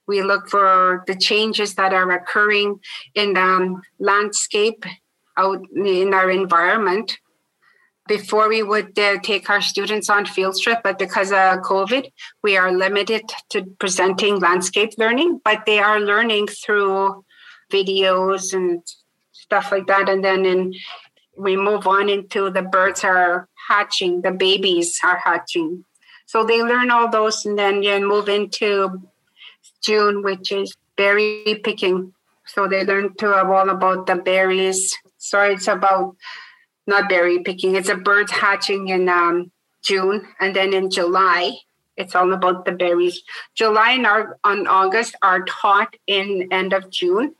We 0.07 0.23
look 0.23 0.49
for 0.49 1.05
the 1.07 1.15
changes 1.15 1.75
that 1.75 1.93
are 1.93 2.11
occurring 2.11 2.81
in 3.15 3.35
the 3.35 3.43
um, 3.43 3.83
landscape 3.99 4.87
out 5.37 5.61
in 5.77 6.15
our 6.15 6.31
environment. 6.31 7.19
Before 8.09 8.49
we 8.49 8.63
would 8.63 8.99
uh, 8.99 9.19
take 9.23 9.51
our 9.51 9.61
students 9.61 10.09
on 10.09 10.25
field 10.25 10.57
trip 10.61 10.81
but 10.83 10.99
because 10.99 11.31
of 11.33 11.63
covid 11.71 12.05
we 12.43 12.57
are 12.57 12.71
limited 12.73 13.25
to 13.51 13.65
presenting 13.79 14.41
landscape 14.41 14.93
learning 14.99 15.41
but 15.45 15.65
they 15.65 15.79
are 15.79 16.01
learning 16.01 16.49
through 16.49 17.25
videos 17.73 18.53
and 18.53 18.83
stuff 19.33 19.73
like 19.73 19.87
that. 19.87 20.09
And 20.09 20.23
then 20.23 20.45
in 20.45 20.75
we 21.37 21.57
move 21.57 21.87
on 21.87 22.09
into 22.09 22.51
the 22.51 22.63
birds 22.63 23.03
are 23.05 23.49
hatching, 23.69 24.23
the 24.23 24.31
babies 24.31 24.99
are 25.05 25.19
hatching. 25.19 25.85
So 26.27 26.45
they 26.45 26.63
learn 26.63 26.91
all 26.91 27.11
those 27.11 27.45
and 27.45 27.59
then 27.59 27.83
you 27.83 28.07
move 28.07 28.29
into 28.29 29.03
June, 29.83 30.23
which 30.23 30.53
is 30.53 30.75
berry 30.97 31.61
picking. 31.63 32.15
So 32.47 32.67
they 32.69 32.85
learn 32.85 33.15
to 33.17 33.35
all 33.35 33.69
about 33.69 34.07
the 34.07 34.17
berries. 34.17 34.97
So 35.19 35.41
it's 35.43 35.69
about 35.69 36.17
not 36.87 37.09
berry 37.09 37.43
picking, 37.43 37.77
it's 37.77 37.89
a 37.89 37.97
bird 37.97 38.31
hatching 38.31 38.89
in 38.89 39.09
um, 39.09 39.51
June. 39.83 40.27
And 40.41 40.55
then 40.55 40.75
in 40.75 40.91
July, 40.91 41.53
it's 41.97 42.15
all 42.15 42.33
about 42.33 42.65
the 42.65 42.73
berries. 42.73 43.23
July 43.55 43.93
and 43.93 44.07
our, 44.07 44.39
on 44.45 44.67
August 44.67 45.15
are 45.23 45.45
taught 45.45 45.95
in 46.07 46.49
end 46.51 46.73
of 46.73 46.91
June. 46.91 47.35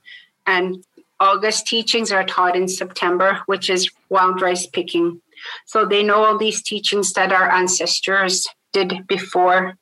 And 0.47 0.85
August 1.21 1.67
teachings 1.67 2.13
are 2.13 2.25
taught 2.25 2.57
in 2.57 2.69
September, 2.69 3.41
which 3.47 3.71
is 3.71 3.91
wild 4.09 4.41
rice 4.41 4.67
picking. 4.67 5.21
So 5.67 5.87
they 5.87 6.03
know 6.03 6.25
all 6.25 6.39
these 6.39 6.63
teachings 6.63 7.13
that 7.15 7.33
our 7.33 7.51
ancestors 7.51 8.47
did 8.73 9.07
before. 9.07 9.75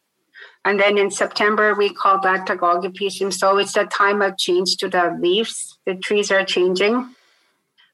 And 0.64 0.78
then 0.78 0.96
in 0.96 1.10
September, 1.10 1.74
we 1.74 1.92
call 1.92 2.20
that 2.20 2.46
Tagogipism. 2.46 3.32
So 3.32 3.58
it's 3.58 3.72
the 3.72 3.84
time 3.84 4.22
of 4.22 4.38
change 4.38 4.76
to 4.76 4.88
the 4.88 5.16
leaves. 5.20 5.78
The 5.86 5.96
trees 5.96 6.30
are 6.30 6.44
changing. 6.44 7.14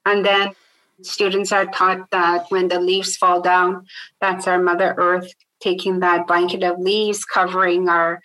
And 0.05 0.25
then 0.25 0.53
students 1.01 1.51
are 1.51 1.65
taught 1.65 2.11
that 2.11 2.45
when 2.49 2.67
the 2.67 2.79
leaves 2.79 3.17
fall 3.17 3.41
down, 3.41 3.85
that's 4.21 4.47
our 4.47 4.61
Mother 4.61 4.93
Earth 4.97 5.33
taking 5.59 5.99
that 5.99 6.27
blanket 6.27 6.63
of 6.63 6.79
leaves, 6.79 7.25
covering 7.25 7.89
our 7.89 8.21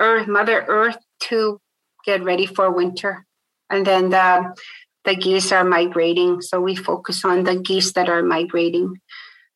Earth, 0.00 0.28
Mother 0.28 0.64
Earth 0.68 0.98
to 1.20 1.60
get 2.04 2.22
ready 2.22 2.46
for 2.46 2.70
winter. 2.70 3.26
And 3.70 3.86
then 3.86 4.10
the 4.10 4.54
the 5.04 5.14
geese 5.14 5.52
are 5.52 5.64
migrating. 5.64 6.40
So 6.40 6.60
we 6.60 6.74
focus 6.74 7.24
on 7.24 7.44
the 7.44 7.56
geese 7.56 7.92
that 7.92 8.08
are 8.08 8.22
migrating. 8.22 9.00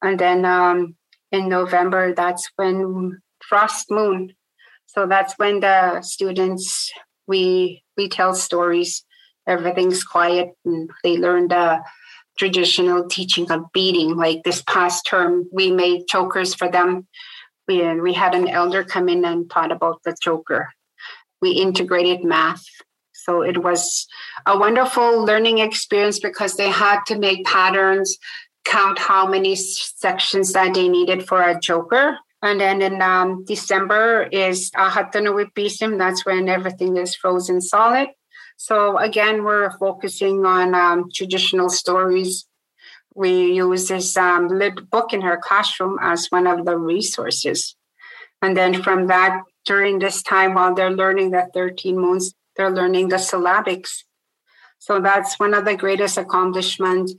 And 0.02 0.18
then 0.18 0.44
um, 0.44 0.96
in 1.32 1.48
November, 1.48 2.14
that's 2.14 2.48
when 2.56 3.20
frost 3.40 3.90
moon. 3.90 4.34
So 4.86 5.06
that's 5.06 5.34
when 5.38 5.60
the 5.60 6.00
students 6.02 6.90
we 7.26 7.82
we 7.96 8.08
tell 8.08 8.34
stories. 8.34 9.04
Everything's 9.46 10.04
quiet, 10.04 10.50
and 10.64 10.90
they 11.02 11.16
learn 11.16 11.48
the 11.48 11.80
traditional 12.38 13.08
teaching 13.08 13.50
of 13.50 13.72
beating. 13.72 14.16
Like 14.16 14.42
this 14.44 14.62
past 14.62 15.06
term, 15.06 15.48
we 15.52 15.70
made 15.70 16.06
chokers 16.06 16.54
for 16.54 16.70
them. 16.70 17.06
We 17.66 18.00
we 18.00 18.12
had 18.12 18.34
an 18.34 18.48
elder 18.48 18.84
come 18.84 19.08
in 19.08 19.24
and 19.24 19.50
taught 19.50 19.72
about 19.72 20.02
the 20.04 20.16
choker. 20.20 20.68
We 21.40 21.52
integrated 21.52 22.24
math 22.24 22.64
so 23.18 23.42
it 23.42 23.62
was 23.62 24.06
a 24.46 24.56
wonderful 24.56 25.24
learning 25.24 25.58
experience 25.58 26.20
because 26.20 26.54
they 26.54 26.70
had 26.70 27.00
to 27.08 27.18
make 27.18 27.44
patterns, 27.44 28.16
count 28.64 28.98
how 28.98 29.26
many 29.26 29.56
sections 29.56 30.52
that 30.52 30.74
they 30.74 30.88
needed 30.88 31.26
for 31.26 31.42
a 31.42 31.58
joker. 31.58 32.16
And 32.42 32.60
then 32.60 32.80
in 32.80 33.02
um, 33.02 33.44
December 33.44 34.28
is 34.30 34.70
Ahatanuipisim. 34.70 35.98
That's 35.98 36.24
when 36.24 36.48
everything 36.48 36.96
is 36.96 37.16
frozen 37.16 37.60
solid. 37.60 38.08
So 38.56 38.98
again, 38.98 39.42
we're 39.44 39.76
focusing 39.78 40.46
on 40.46 40.74
um, 40.74 41.10
traditional 41.12 41.70
stories. 41.70 42.46
We 43.14 43.54
use 43.54 43.88
this 43.88 44.16
um, 44.16 44.46
lit 44.46 44.88
book 44.90 45.12
in 45.12 45.22
her 45.22 45.36
classroom 45.36 45.98
as 46.00 46.26
one 46.28 46.46
of 46.46 46.64
the 46.64 46.76
resources. 46.76 47.74
And 48.40 48.56
then 48.56 48.80
from 48.82 49.08
that, 49.08 49.42
during 49.64 49.98
this 49.98 50.22
time 50.22 50.54
while 50.54 50.74
they're 50.74 50.90
learning 50.90 51.32
the 51.32 51.48
13 51.52 51.98
moons, 51.98 52.32
they're 52.58 52.70
learning 52.70 53.08
the 53.08 53.16
syllabics. 53.16 54.02
So 54.78 55.00
that's 55.00 55.38
one 55.40 55.54
of 55.54 55.64
the 55.64 55.76
greatest 55.76 56.18
accomplishments 56.18 57.14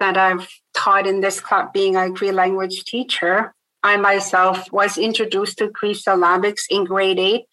that 0.00 0.16
I've 0.16 0.48
taught 0.74 1.06
in 1.06 1.20
this 1.20 1.40
club 1.40 1.72
being 1.72 1.94
a 1.94 2.10
Cree 2.10 2.32
language 2.32 2.84
teacher. 2.84 3.54
I 3.82 3.96
myself 3.98 4.72
was 4.72 4.98
introduced 4.98 5.58
to 5.58 5.68
Cree 5.68 5.94
syllabics 5.94 6.62
in 6.68 6.84
grade 6.84 7.18
eight 7.18 7.44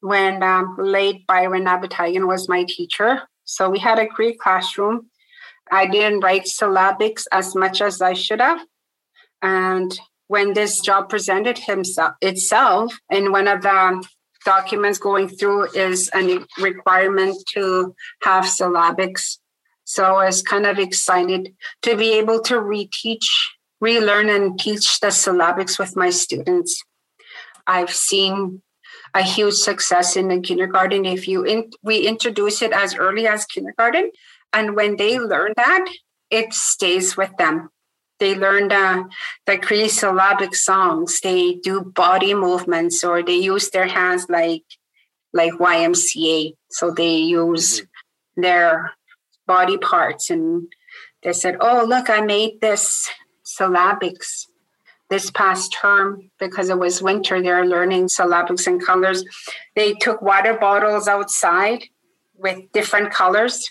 when 0.00 0.42
um, 0.42 0.76
late 0.78 1.26
Byron 1.26 1.64
Abatayan 1.64 2.26
was 2.26 2.48
my 2.48 2.64
teacher. 2.64 3.22
So 3.44 3.70
we 3.70 3.78
had 3.78 3.98
a 3.98 4.06
Cree 4.06 4.34
classroom. 4.34 5.08
I 5.70 5.86
didn't 5.86 6.20
write 6.20 6.44
syllabics 6.44 7.24
as 7.32 7.54
much 7.54 7.80
as 7.80 8.02
I 8.02 8.12
should 8.12 8.40
have. 8.40 8.60
And 9.40 9.98
when 10.26 10.54
this 10.54 10.80
job 10.80 11.08
presented 11.08 11.58
himself 11.58 12.14
itself, 12.20 12.94
and 13.10 13.32
one 13.32 13.48
of 13.48 13.62
the 13.62 14.04
documents 14.44 14.98
going 14.98 15.28
through 15.28 15.70
is 15.70 16.10
a 16.14 16.40
requirement 16.58 17.36
to 17.54 17.94
have 18.22 18.44
syllabics. 18.44 19.38
So 19.84 20.04
I 20.04 20.26
was 20.26 20.42
kind 20.42 20.66
of 20.66 20.78
excited 20.78 21.54
to 21.82 21.96
be 21.96 22.12
able 22.14 22.40
to 22.42 22.54
reteach, 22.54 23.26
relearn, 23.80 24.28
and 24.28 24.58
teach 24.58 25.00
the 25.00 25.08
syllabics 25.08 25.78
with 25.78 25.96
my 25.96 26.10
students. 26.10 26.82
I've 27.66 27.94
seen 27.94 28.62
a 29.14 29.22
huge 29.22 29.54
success 29.54 30.16
in 30.16 30.28
the 30.28 30.40
kindergarten 30.40 31.04
if 31.04 31.28
you 31.28 31.44
in, 31.44 31.70
we 31.82 32.06
introduce 32.06 32.62
it 32.62 32.72
as 32.72 32.94
early 32.94 33.26
as 33.26 33.44
kindergarten 33.44 34.10
and 34.52 34.74
when 34.74 34.96
they 34.96 35.18
learn 35.18 35.52
that 35.56 35.86
it 36.30 36.52
stays 36.54 37.16
with 37.16 37.30
them 37.36 37.68
they 38.22 38.36
learn 38.36 38.68
the, 38.68 39.04
the 39.46 39.58
Cree 39.58 39.88
syllabic 39.88 40.54
songs. 40.54 41.18
They 41.20 41.54
do 41.54 41.80
body 41.80 42.34
movements 42.34 43.02
or 43.02 43.20
they 43.20 43.34
use 43.34 43.70
their 43.70 43.88
hands 43.88 44.26
like 44.28 44.62
like 45.34 45.54
ymca 45.54 46.54
so 46.70 46.90
they 46.90 47.16
use 47.16 47.80
mm-hmm. 47.80 48.42
their 48.42 48.92
body 49.46 49.78
parts 49.78 50.28
and 50.28 50.68
they 51.22 51.32
said 51.32 51.56
oh 51.60 51.86
look 51.88 52.10
i 52.10 52.20
made 52.20 52.60
this 52.60 53.08
syllabics 53.46 54.46
this 55.08 55.30
past 55.30 55.72
term 55.72 56.30
because 56.38 56.70
it 56.70 56.78
was 56.78 57.02
winter. 57.02 57.42
They're 57.42 57.66
learning 57.66 58.08
syllabics 58.08 58.66
and 58.66 58.82
colors. 58.82 59.22
They 59.76 59.92
took 59.92 60.22
water 60.22 60.54
bottles 60.54 61.06
outside 61.06 61.84
with 62.34 62.72
different 62.72 63.12
colors 63.12 63.70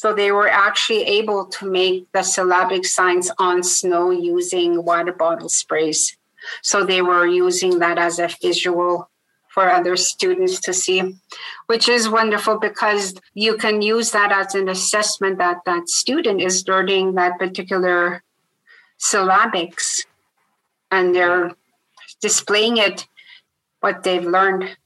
so 0.00 0.14
they 0.14 0.32
were 0.32 0.48
actually 0.48 1.02
able 1.02 1.44
to 1.44 1.70
make 1.70 2.10
the 2.12 2.22
syllabic 2.22 2.86
signs 2.86 3.30
on 3.38 3.62
snow 3.62 4.10
using 4.10 4.84
water 4.84 5.12
bottle 5.12 5.48
sprays 5.48 6.16
so 6.62 6.84
they 6.84 7.02
were 7.02 7.26
using 7.26 7.78
that 7.80 7.98
as 7.98 8.18
a 8.18 8.28
visual 8.40 9.10
for 9.48 9.68
other 9.68 9.96
students 9.96 10.60
to 10.60 10.72
see 10.72 11.00
which 11.66 11.88
is 11.88 12.08
wonderful 12.08 12.58
because 12.58 13.14
you 13.34 13.56
can 13.56 13.82
use 13.82 14.12
that 14.12 14.32
as 14.32 14.54
an 14.54 14.68
assessment 14.68 15.38
that 15.38 15.58
that 15.66 15.88
student 15.88 16.40
is 16.40 16.66
learning 16.66 17.14
that 17.14 17.38
particular 17.38 18.22
syllabics 18.98 20.06
and 20.90 21.14
they're 21.14 21.54
displaying 22.20 22.76
it 22.76 23.06
what 23.80 24.02
they've 24.02 24.24
learned. 24.24 24.76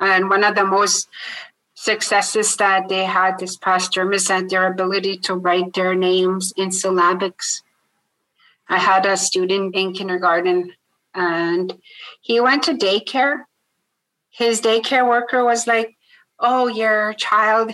And 0.00 0.30
one 0.30 0.44
of 0.44 0.54
the 0.54 0.64
most 0.64 1.08
successes 1.80 2.56
that 2.56 2.88
they 2.88 3.04
had 3.04 3.38
this 3.38 3.56
past 3.56 3.94
term 3.94 4.12
is 4.12 4.26
that 4.26 4.50
their 4.50 4.66
ability 4.66 5.16
to 5.16 5.34
write 5.36 5.72
their 5.74 5.94
names 5.94 6.52
in 6.56 6.70
syllabics. 6.70 7.62
I 8.68 8.78
had 8.78 9.06
a 9.06 9.16
student 9.16 9.76
in 9.76 9.92
kindergarten 9.92 10.72
and 11.14 11.72
he 12.20 12.40
went 12.40 12.64
to 12.64 12.74
daycare. 12.74 13.44
His 14.28 14.60
daycare 14.60 15.08
worker 15.08 15.44
was 15.44 15.68
like, 15.68 15.96
Oh, 16.40 16.66
your 16.66 17.12
child 17.14 17.72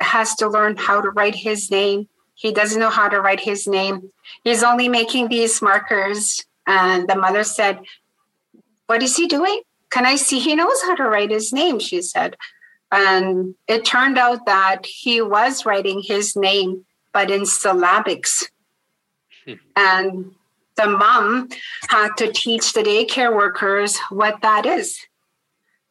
has 0.00 0.34
to 0.36 0.48
learn 0.48 0.76
how 0.76 1.00
to 1.00 1.10
write 1.10 1.36
his 1.36 1.70
name. 1.70 2.08
He 2.34 2.52
doesn't 2.52 2.80
know 2.80 2.90
how 2.90 3.08
to 3.08 3.20
write 3.20 3.40
his 3.40 3.68
name. 3.68 4.10
He's 4.42 4.64
only 4.64 4.88
making 4.88 5.28
these 5.28 5.62
markers 5.62 6.44
and 6.66 7.08
the 7.08 7.14
mother 7.14 7.44
said, 7.44 7.78
What 8.86 9.04
is 9.04 9.16
he 9.16 9.28
doing? 9.28 9.62
Can 9.90 10.04
I 10.06 10.16
see? 10.16 10.40
He 10.40 10.56
knows 10.56 10.82
how 10.82 10.96
to 10.96 11.04
write 11.04 11.30
his 11.30 11.52
name, 11.52 11.78
she 11.78 12.02
said. 12.02 12.36
And 12.92 13.54
it 13.66 13.84
turned 13.84 14.18
out 14.18 14.46
that 14.46 14.86
he 14.86 15.20
was 15.20 15.66
writing 15.66 16.02
his 16.02 16.36
name, 16.36 16.84
but 17.12 17.30
in 17.30 17.42
syllabics. 17.42 18.44
Hmm. 19.44 19.54
And 19.74 20.34
the 20.76 20.88
mom 20.88 21.48
had 21.88 22.10
to 22.18 22.32
teach 22.32 22.72
the 22.72 22.82
daycare 22.82 23.34
workers 23.34 23.98
what 24.10 24.42
that 24.42 24.66
is. 24.66 24.98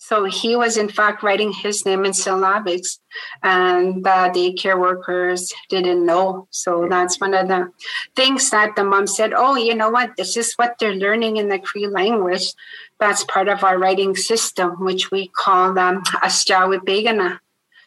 So 0.07 0.25
he 0.25 0.55
was, 0.55 0.77
in 0.77 0.88
fact, 0.88 1.23
writing 1.23 1.51
his 1.51 1.84
name 1.84 2.06
in 2.06 2.12
syllabics, 2.12 2.99
and 3.41 4.03
the 4.03 4.30
daycare 4.36 4.80
workers 4.80 5.51
didn't 5.67 6.06
know. 6.06 6.47
So 6.51 6.86
that's 6.88 7.19
one 7.19 7.34
of 7.34 7.47
the 7.47 7.71
things 8.15 8.51
that 8.51 8.75
the 8.75 8.84
mom 8.84 9.08
said, 9.08 9.34
Oh, 9.36 9.56
you 9.56 9.73
know 9.73 9.89
what? 9.89 10.15
This 10.15 10.38
is 10.38 10.53
what 10.58 10.75
they're 10.80 10.93
learning 10.93 11.38
in 11.38 11.49
the 11.49 11.58
Cree 11.58 11.88
language. 11.88 12.53
That's 12.99 13.23
part 13.23 13.47
of 13.47 13.63
our 13.63 13.80
writing 13.80 14.15
system, 14.15 14.84
which 14.86 15.10
we 15.10 15.30
call 15.30 15.69
um, 15.69 15.75
them 15.75 16.03
Begana. 16.03 17.39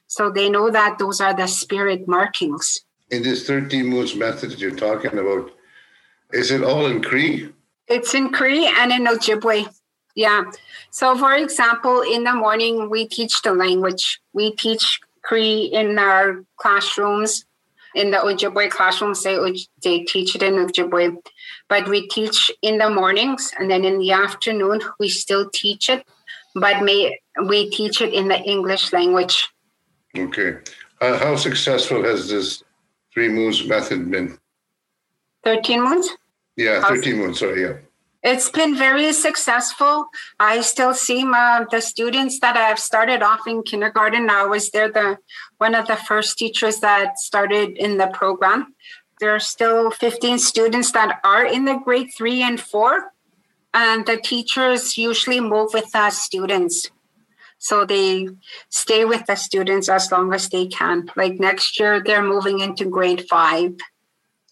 So 0.08 0.28
they 0.28 0.50
know 0.50 0.70
that 0.70 0.98
those 0.98 1.20
are 1.20 1.34
the 1.34 1.46
spirit 1.46 2.08
markings. 2.08 2.80
In 3.12 3.22
this 3.22 3.46
13 3.46 3.86
moves 3.86 4.16
method 4.16 4.50
that 4.50 4.58
you're 4.58 4.74
talking 4.74 5.16
about, 5.16 5.52
is 6.32 6.50
it 6.50 6.64
all 6.64 6.86
in 6.86 7.00
Cree? 7.00 7.52
It's 7.86 8.12
in 8.12 8.30
Cree 8.30 8.66
and 8.66 8.90
in 8.90 9.06
Ojibwe. 9.06 9.72
Yeah. 10.14 10.50
So, 10.90 11.16
for 11.16 11.34
example, 11.34 12.02
in 12.02 12.24
the 12.24 12.32
morning, 12.34 12.90
we 12.90 13.06
teach 13.06 13.42
the 13.42 13.52
language. 13.52 14.20
We 14.32 14.54
teach 14.56 15.00
Cree 15.22 15.70
in 15.72 15.98
our 15.98 16.44
classrooms. 16.56 17.44
In 17.94 18.10
the 18.10 18.18
Ojibwe 18.18 18.70
classrooms, 18.70 19.22
they, 19.22 19.36
they 19.82 20.00
teach 20.04 20.34
it 20.34 20.42
in 20.42 20.54
Ojibwe. 20.54 21.16
But 21.68 21.88
we 21.88 22.08
teach 22.08 22.50
in 22.62 22.78
the 22.78 22.90
mornings, 22.90 23.52
and 23.58 23.70
then 23.70 23.84
in 23.84 23.98
the 23.98 24.12
afternoon, 24.12 24.80
we 24.98 25.08
still 25.08 25.48
teach 25.52 25.88
it, 25.88 26.04
but 26.54 26.82
may, 26.82 27.18
we 27.46 27.70
teach 27.70 28.00
it 28.00 28.12
in 28.12 28.28
the 28.28 28.40
English 28.42 28.92
language. 28.92 29.48
Okay. 30.16 30.58
Uh, 31.00 31.18
how 31.18 31.36
successful 31.36 32.02
has 32.02 32.28
this 32.28 32.62
three 33.12 33.28
moons 33.28 33.66
method 33.66 34.10
been? 34.10 34.38
13 35.44 35.82
months? 35.82 36.10
Yeah, 36.56 36.86
13 36.88 37.18
months, 37.18 37.40
sorry, 37.40 37.62
yeah. 37.62 37.74
It's 38.22 38.50
been 38.50 38.76
very 38.76 39.12
successful. 39.12 40.08
I 40.40 40.60
still 40.62 40.92
see 40.92 41.24
my, 41.24 41.64
the 41.70 41.80
students 41.80 42.40
that 42.40 42.56
I've 42.56 42.78
started 42.78 43.22
off 43.22 43.46
in 43.46 43.62
kindergarten. 43.62 44.28
I 44.28 44.44
was 44.44 44.70
there 44.70 44.90
the 44.90 45.18
one 45.58 45.74
of 45.74 45.86
the 45.86 45.96
first 45.96 46.36
teachers 46.36 46.80
that 46.80 47.18
started 47.18 47.76
in 47.76 47.96
the 47.96 48.08
program. 48.08 48.74
There 49.20 49.34
are 49.34 49.40
still 49.40 49.90
15 49.90 50.38
students 50.38 50.92
that 50.92 51.20
are 51.24 51.44
in 51.44 51.64
the 51.64 51.80
grade 51.84 52.10
three 52.16 52.42
and 52.42 52.60
four, 52.60 53.12
and 53.72 54.06
the 54.06 54.16
teachers 54.16 54.98
usually 54.98 55.40
move 55.40 55.70
with 55.72 55.90
the 55.92 56.10
students. 56.10 56.90
So 57.58 57.84
they 57.84 58.28
stay 58.68 59.04
with 59.04 59.26
the 59.26 59.34
students 59.34 59.88
as 59.88 60.10
long 60.10 60.32
as 60.32 60.48
they 60.48 60.66
can. 60.66 61.10
Like 61.16 61.40
next 61.40 61.78
year, 61.78 62.02
they're 62.02 62.22
moving 62.22 62.60
into 62.60 62.84
grade 62.84 63.26
five. 63.28 63.74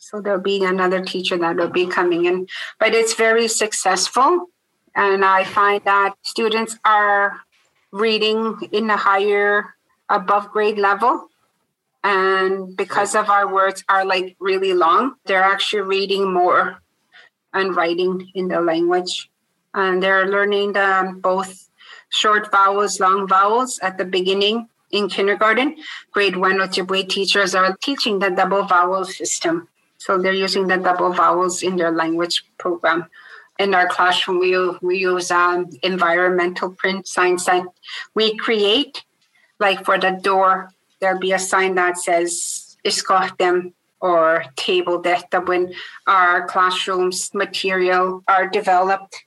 So 0.09 0.21
there'll 0.21 0.41
be 0.41 0.63
another 0.63 1.05
teacher 1.05 1.37
that 1.39 1.57
will 1.57 1.69
be 1.69 1.85
coming 1.85 2.27
in. 2.27 2.47
But 2.79 2.95
it's 2.95 3.15
very 3.15 3.49
successful. 3.49 4.47
And 4.95 5.25
I 5.25 5.43
find 5.43 5.83
that 5.83 6.15
students 6.23 6.79
are 6.85 7.41
reading 7.91 8.57
in 8.71 8.89
a 8.89 8.97
higher 8.97 9.75
above 10.09 10.53
grade 10.53 10.79
level. 10.79 11.27
And 12.05 12.77
because 12.77 13.17
of 13.17 13.29
our 13.29 13.53
words 13.53 13.83
are 13.89 14.05
like 14.05 14.37
really 14.39 14.75
long, 14.75 15.17
they're 15.25 15.43
actually 15.43 15.83
reading 15.83 16.33
more 16.33 16.81
and 17.53 17.75
writing 17.75 18.31
in 18.33 18.47
the 18.47 18.61
language. 18.61 19.29
And 19.75 20.01
they're 20.01 20.31
learning 20.31 20.75
the, 20.75 21.19
both 21.21 21.69
short 22.11 22.53
vowels, 22.53 23.01
long 23.01 23.27
vowels 23.27 23.81
at 23.81 23.99
the 23.99 24.05
beginning 24.05 24.69
in 24.93 25.09
kindergarten. 25.09 25.75
Grade 26.13 26.37
one 26.37 26.59
Ojibwe 26.59 27.09
teachers 27.09 27.57
are 27.57 27.77
teaching 27.83 28.21
the 28.21 28.31
double 28.31 28.63
vowel 28.63 29.05
system. 29.05 29.67
So 30.07 30.19
they're 30.19 30.33
using 30.33 30.69
the 30.69 30.77
double 30.77 31.13
vowels 31.13 31.65
in 31.65 31.75
their 31.75 31.91
language 31.91 32.45
program. 32.59 33.07
In 33.59 33.75
our 33.75 33.89
classroom, 33.89 34.39
we, 34.39 34.57
we 34.81 34.99
use 34.99 35.33
um, 35.33 35.69
environmental 35.83 36.71
print 36.71 37.09
signs 37.09 37.45
that 37.47 37.67
we 38.15 38.37
create. 38.37 39.03
Like 39.59 39.85
for 39.85 39.99
the 39.99 40.13
door, 40.13 40.71
there'll 41.01 41.19
be 41.19 41.33
a 41.33 41.41
sign 41.41 41.75
that 41.75 41.99
says 41.99 42.77
them 43.39 43.75
or 44.01 44.45
table 44.55 45.01
that 45.03 45.27
when 45.49 45.75
our 46.07 46.47
classrooms 46.47 47.35
material 47.35 48.23
are 48.29 48.47
developed 48.47 49.25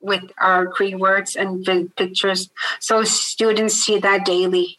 with 0.00 0.22
our 0.38 0.66
Cree 0.66 0.94
words 0.94 1.36
and 1.36 1.62
pictures. 1.96 2.48
So 2.80 3.04
students 3.04 3.74
see 3.74 3.98
that 3.98 4.24
daily. 4.24 4.78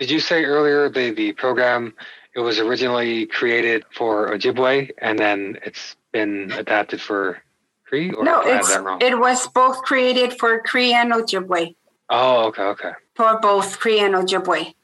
Did 0.00 0.10
you 0.10 0.18
say 0.18 0.44
earlier 0.44 0.88
the, 0.88 1.10
the 1.10 1.32
program 1.34 1.94
it 2.36 2.40
was 2.40 2.58
originally 2.58 3.24
created 3.26 3.84
for 3.90 4.30
Ojibwe 4.30 4.90
and 4.98 5.18
then 5.18 5.58
it's 5.64 5.96
been 6.12 6.52
adapted 6.52 7.00
for 7.00 7.42
Cree? 7.86 8.12
Or 8.12 8.24
no, 8.24 8.42
it's, 8.44 8.70
it 9.00 9.18
was 9.18 9.48
both 9.48 9.82
created 9.82 10.38
for 10.38 10.60
Cree 10.60 10.92
and 10.92 11.12
Ojibwe. 11.12 11.74
Oh, 12.10 12.48
okay, 12.48 12.62
okay. 12.62 12.92
For 13.14 13.40
both 13.40 13.80
Cree 13.80 14.00
and 14.00 14.14
Ojibwe. 14.14 14.74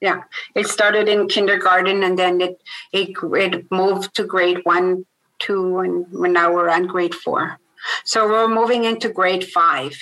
Yeah, 0.00 0.22
it 0.54 0.66
started 0.66 1.08
in 1.08 1.28
kindergarten 1.28 2.02
and 2.02 2.18
then 2.18 2.40
it 2.40 2.60
it, 2.92 3.10
it 3.22 3.70
moved 3.70 4.14
to 4.16 4.24
grade 4.24 4.60
one, 4.64 5.04
two, 5.38 5.78
and 5.78 6.10
now 6.10 6.52
we're 6.54 6.70
on 6.70 6.86
grade 6.86 7.14
four. 7.14 7.58
So 8.04 8.26
we're 8.26 8.48
moving 8.48 8.84
into 8.84 9.10
grade 9.10 9.46
five. 9.46 9.96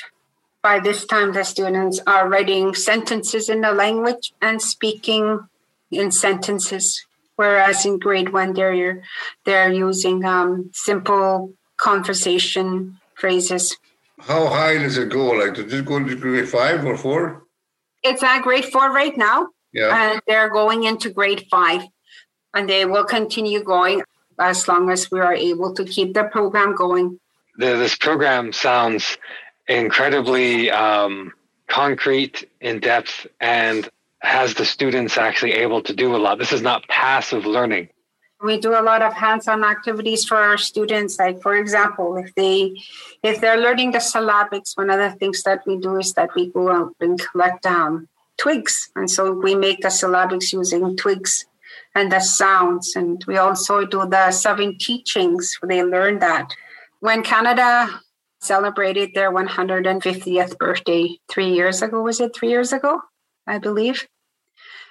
By 0.62 0.78
this 0.78 1.04
time, 1.04 1.32
the 1.32 1.42
students 1.42 2.00
are 2.06 2.28
writing 2.28 2.74
sentences 2.74 3.48
in 3.48 3.62
the 3.62 3.72
language 3.72 4.32
and 4.40 4.60
speaking 4.62 5.48
in 5.90 6.10
sentences, 6.10 7.04
whereas 7.36 7.84
in 7.84 7.98
grade 7.98 8.32
one 8.32 8.52
they're 8.52 9.02
they're 9.44 9.72
using 9.72 10.24
um, 10.24 10.70
simple 10.72 11.52
conversation 11.76 12.98
phrases. 13.14 13.76
How 14.20 14.48
high 14.48 14.78
does 14.78 14.98
it 14.98 15.08
go? 15.08 15.30
Like, 15.32 15.54
does 15.54 15.72
it 15.72 15.84
go 15.86 15.98
to 15.98 16.14
grade 16.16 16.48
five 16.48 16.84
or 16.84 16.96
four? 16.96 17.44
It's 18.02 18.22
at 18.22 18.42
grade 18.42 18.66
four 18.66 18.92
right 18.92 19.16
now, 19.16 19.48
Yeah. 19.72 20.12
and 20.12 20.20
they're 20.26 20.50
going 20.50 20.84
into 20.84 21.10
grade 21.10 21.46
five, 21.50 21.82
and 22.54 22.68
they 22.68 22.84
will 22.84 23.04
continue 23.04 23.62
going 23.62 24.02
as 24.38 24.66
long 24.68 24.90
as 24.90 25.10
we 25.10 25.20
are 25.20 25.34
able 25.34 25.74
to 25.74 25.84
keep 25.84 26.14
the 26.14 26.24
program 26.24 26.74
going. 26.74 27.18
The, 27.58 27.76
this 27.76 27.96
program 27.96 28.52
sounds 28.52 29.18
incredibly 29.68 30.70
um, 30.70 31.32
concrete, 31.68 32.48
in 32.60 32.80
depth, 32.80 33.26
and 33.40 33.88
has 34.20 34.54
the 34.54 34.64
students 34.64 35.16
actually 35.16 35.52
able 35.52 35.82
to 35.82 35.94
do 35.94 36.14
a 36.14 36.18
lot. 36.18 36.38
This 36.38 36.52
is 36.52 36.62
not 36.62 36.86
passive 36.88 37.46
learning. 37.46 37.88
we 38.42 38.58
do 38.58 38.72
a 38.72 38.80
lot 38.80 39.02
of 39.02 39.12
hands-on 39.12 39.62
activities 39.64 40.24
for 40.24 40.36
our 40.36 40.56
students. 40.56 41.18
Like 41.18 41.42
for 41.42 41.54
example 41.56 42.16
if 42.16 42.34
they 42.34 42.80
if 43.22 43.40
they're 43.40 43.60
learning 43.60 43.92
the 43.92 43.98
syllabics 43.98 44.76
one 44.76 44.90
of 44.90 44.98
the 44.98 45.10
things 45.18 45.42
that 45.42 45.60
we 45.66 45.76
do 45.76 45.98
is 45.98 46.14
that 46.14 46.30
we 46.34 46.48
go 46.48 46.70
out 46.70 46.94
and 47.00 47.20
collect 47.20 47.66
um, 47.66 48.08
twigs. 48.38 48.90
And 48.96 49.10
so 49.10 49.32
we 49.32 49.54
make 49.54 49.80
the 49.80 49.88
syllabics 49.88 50.52
using 50.52 50.96
twigs 50.96 51.44
and 51.94 52.10
the 52.10 52.20
sounds. 52.20 52.96
And 52.96 53.22
we 53.26 53.36
also 53.36 53.84
do 53.84 54.06
the 54.08 54.30
seven 54.30 54.78
teachings. 54.78 55.58
They 55.62 55.82
learn 55.82 56.18
that. 56.20 56.54
When 57.00 57.22
canada 57.22 58.00
celebrated 58.40 59.10
their 59.14 59.30
150th 59.30 60.56
birthday 60.58 61.18
three 61.28 61.52
years 61.52 61.82
ago 61.82 62.02
was 62.02 62.20
it 62.20 62.34
three 62.34 62.48
years 62.48 62.72
ago 62.72 63.02
i 63.50 63.58
believe 63.58 64.06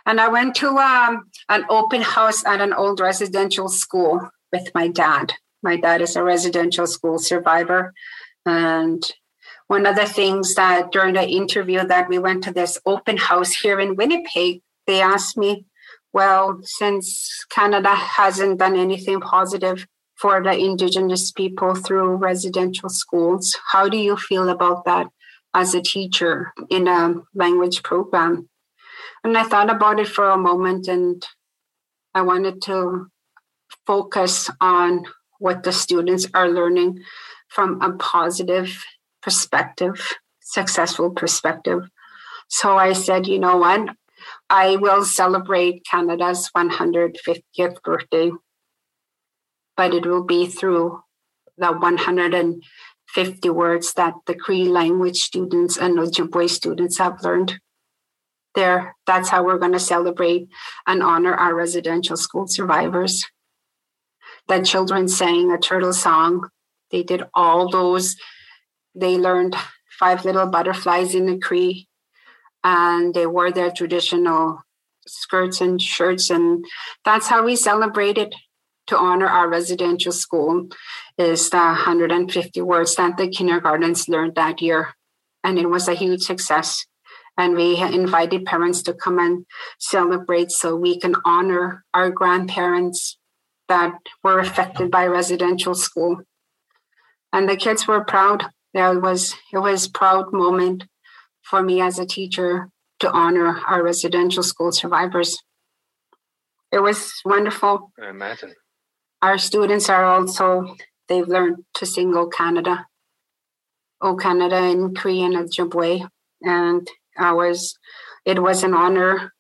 and 0.06 0.20
I 0.20 0.28
went 0.28 0.56
to 0.56 0.70
um, 0.78 1.30
an 1.50 1.66
open 1.70 2.02
house 2.02 2.44
at 2.46 2.62
an 2.62 2.74
old 2.74 3.00
residential 3.00 3.70
school 3.70 4.30
with 4.52 4.72
my 4.74 4.88
dad. 4.88 5.34
My 5.62 5.76
dad 5.76 6.02
is 6.02 6.16
a 6.16 6.24
residential 6.24 6.88
school 6.88 7.20
survivor. 7.20 7.94
And 8.44 9.04
one 9.68 9.86
of 9.86 9.96
the 9.96 10.08
things 10.08 10.56
that 10.56 10.92
during 10.92 11.14
the 11.14 11.28
interview 11.28 11.86
that 11.86 12.10
we 12.10 12.18
went 12.18 12.44
to 12.46 12.54
this 12.54 12.80
open 12.88 13.18
house 13.18 13.54
here 13.54 13.80
in 13.80 13.96
Winnipeg, 13.96 14.62
they 14.88 15.02
asked 15.02 15.38
me, 15.38 15.66
well, 16.12 16.60
since 16.64 17.46
Canada 17.52 17.94
hasn't 17.94 18.58
done 18.58 18.76
anything 18.76 19.20
positive 19.22 19.86
for 20.16 20.42
the 20.42 20.58
Indigenous 20.58 21.32
people 21.32 21.76
through 21.76 22.16
residential 22.16 22.90
schools, 22.90 23.56
how 23.68 23.88
do 23.88 23.98
you 23.98 24.18
feel 24.18 24.50
about 24.50 24.86
that 24.86 25.08
as 25.54 25.76
a 25.76 25.82
teacher 25.82 26.52
in 26.70 26.88
a 26.88 27.14
language 27.36 27.84
program? 27.84 28.49
And 29.24 29.38
I 29.38 29.44
thought 29.44 29.70
about 29.70 30.00
it 30.00 30.08
for 30.08 30.30
a 30.30 30.38
moment 30.38 30.88
and 30.88 31.26
I 32.14 32.22
wanted 32.22 32.62
to 32.64 33.08
focus 33.86 34.50
on 34.62 35.06
what 35.40 35.64
the 35.64 35.72
students 35.72 36.28
are 36.34 36.50
learning 36.50 37.00
from 37.48 37.82
a 37.82 37.94
positive 37.94 38.84
perspective, 39.22 40.18
successful 40.40 41.12
perspective. 41.12 41.90
So 42.48 42.78
I 42.78 42.94
said, 42.94 43.28
you 43.28 43.40
know 43.40 43.58
what? 43.58 43.96
I 44.50 44.76
will 44.78 45.06
celebrate 45.06 45.86
Canada's 45.86 46.50
150th 46.56 47.82
birthday, 47.84 48.32
but 49.78 49.94
it 49.94 50.06
will 50.06 50.24
be 50.24 50.48
through 50.48 51.02
the 51.58 51.72
150 51.72 53.50
words 53.50 53.94
that 53.94 54.14
the 54.26 54.36
Cree 54.36 54.66
language 54.66 55.18
students 55.18 55.78
and 55.78 55.98
Ojibwe 55.98 56.50
students 56.50 56.98
have 56.98 57.24
learned 57.24 57.60
there. 58.56 58.96
That's 59.06 59.30
how 59.30 59.44
we're 59.44 59.58
going 59.58 59.74
to 59.74 59.80
celebrate 59.80 60.50
and 60.88 61.04
honor 61.04 61.34
our 61.34 61.54
residential 61.54 62.18
school 62.18 62.48
survivors. 62.48 63.26
The 64.48 64.64
children 64.64 65.08
sang 65.08 65.52
a 65.52 65.58
turtle 65.58 65.94
song. 65.94 66.50
They 66.92 67.04
did 67.04 67.24
all 67.34 67.70
those. 67.70 68.16
They 68.96 69.18
learned 69.18 69.56
five 70.00 70.26
little 70.26 70.48
butterflies 70.48 71.14
in 71.14 71.26
the 71.26 71.38
cree 71.38 71.88
and 72.64 73.14
they 73.14 73.28
wore 73.28 73.52
their 73.52 73.72
traditional 73.72 74.62
skirts 75.06 75.62
and 75.62 75.82
shirts 75.82 76.30
and 76.30 76.66
that's 77.04 77.28
how 77.28 77.44
we 77.44 77.56
celebrated 77.56 78.34
to 78.90 78.98
honor 78.98 79.28
our 79.28 79.48
residential 79.48 80.12
school 80.12 80.68
is 81.18 81.52
the 81.52 81.58
150 81.58 82.62
words 82.62 82.96
that 82.96 83.18
the 83.18 83.28
kindergartens 83.28 84.10
learned 84.10 84.36
that 84.36 84.62
year. 84.62 84.96
And 85.44 85.60
it 85.60 85.70
was 85.70 85.88
a 85.88 85.94
huge 85.94 86.24
success 86.24 86.86
and 87.40 87.56
we 87.56 87.78
invited 87.78 88.46
parents 88.46 88.84
to 88.84 88.94
come 88.94 89.18
and 89.18 89.46
celebrate 89.80 90.52
so 90.52 90.76
we 90.76 91.00
can 91.00 91.16
honor 91.24 91.86
our 91.94 92.10
grandparents 92.12 93.18
that 93.70 93.94
were 94.24 94.40
affected 94.40 94.92
by 94.92 95.06
residential 95.08 95.74
school. 95.74 96.18
And 97.32 97.48
the 97.48 97.56
kids 97.56 97.88
were 97.88 98.04
proud. 98.04 98.46
There 98.74 99.00
was 99.00 99.36
it 99.54 99.60
was 99.60 99.88
proud 99.88 100.34
moment 100.34 100.84
for 101.42 101.64
me 101.64 101.80
as 101.82 101.98
a 101.98 102.06
teacher 102.06 102.70
to 103.00 103.10
honor 103.10 103.58
our 103.68 103.82
residential 103.82 104.44
school 104.44 104.72
survivors. 104.72 105.40
It 106.72 106.82
was 106.82 107.00
wonderful. 107.24 107.92
I 108.04 108.10
imagine. 108.10 108.54
our 109.22 109.38
students 109.38 109.90
are 109.90 110.06
also 110.06 110.76
they've 111.08 111.28
learned 111.28 111.58
to 111.76 111.86
sing 111.86 112.16
o 112.16 112.28
canada. 112.28 112.86
O 114.02 114.16
canada 114.16 114.60
in 114.74 114.94
cree 114.94 115.22
and 115.22 115.36
ojibwe 115.36 116.08
and 116.42 116.88
I 117.20 117.34
was 117.34 117.78
it 118.26 118.42
was 118.42 118.64
an 118.64 118.74
honor 118.74 119.34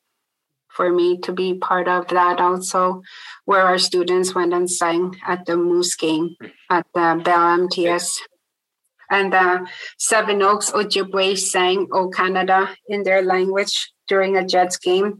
for 0.69 0.91
me 0.91 1.17
to 1.19 1.33
be 1.33 1.55
part 1.55 1.87
of 1.87 2.07
that 2.07 2.39
also 2.39 3.01
where 3.45 3.61
our 3.61 3.77
students 3.77 4.33
went 4.33 4.53
and 4.53 4.69
sang 4.69 5.15
at 5.27 5.45
the 5.45 5.57
moose 5.57 5.95
game 5.95 6.35
at 6.69 6.85
the 6.93 7.21
bell 7.23 7.57
mts 7.57 8.17
and 9.09 9.33
the 9.33 9.67
seven 9.97 10.41
oaks 10.41 10.71
ojibwe 10.71 11.37
sang 11.37 11.87
o 11.91 12.09
canada 12.09 12.75
in 12.87 13.03
their 13.03 13.21
language 13.21 13.91
during 14.07 14.37
a 14.37 14.45
jets 14.45 14.77
game 14.77 15.19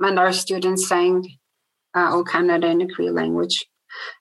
and 0.00 0.18
our 0.18 0.32
students 0.32 0.88
sang 0.88 1.22
uh, 1.94 2.10
o 2.12 2.24
canada 2.24 2.66
in 2.66 2.78
the 2.78 2.88
cree 2.88 3.10
language 3.10 3.66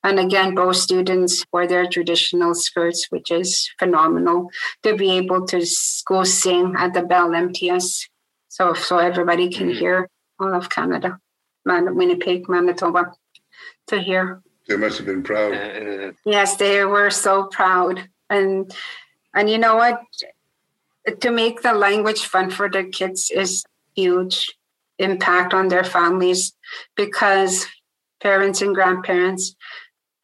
and 0.03 0.19
again, 0.19 0.55
both 0.55 0.75
students 0.77 1.45
wore 1.51 1.67
their 1.67 1.87
traditional 1.87 2.53
skirts, 2.55 3.07
which 3.09 3.31
is 3.31 3.69
phenomenal 3.79 4.49
to 4.83 4.95
be 4.95 5.11
able 5.11 5.45
to 5.47 5.65
go 6.05 6.23
sing 6.23 6.75
at 6.77 6.93
the 6.93 7.01
Bell 7.03 7.29
MTS. 7.33 8.07
So, 8.47 8.73
so 8.73 8.97
everybody 8.97 9.49
can 9.49 9.69
hear 9.69 10.09
all 10.39 10.53
of 10.53 10.69
Canada, 10.69 11.19
Man- 11.65 11.95
Winnipeg, 11.95 12.47
Manitoba, 12.49 13.13
to 13.87 13.99
hear. 13.99 14.41
They 14.67 14.77
must 14.77 14.97
have 14.97 15.05
been 15.05 15.23
proud. 15.23 15.53
Uh, 15.53 16.11
Yes, 16.25 16.57
they 16.57 16.83
were 16.85 17.09
so 17.09 17.43
proud, 17.45 18.09
and 18.29 18.73
and 19.33 19.49
you 19.49 19.57
know 19.57 19.75
what? 19.75 20.01
To 21.21 21.31
make 21.31 21.61
the 21.61 21.73
language 21.73 22.25
fun 22.25 22.49
for 22.49 22.69
the 22.69 22.83
kids 22.83 23.31
is 23.31 23.63
huge 23.95 24.53
impact 24.99 25.53
on 25.53 25.67
their 25.69 25.83
families 25.83 26.53
because 26.95 27.65
parents 28.21 28.61
and 28.61 28.75
grandparents 28.75 29.55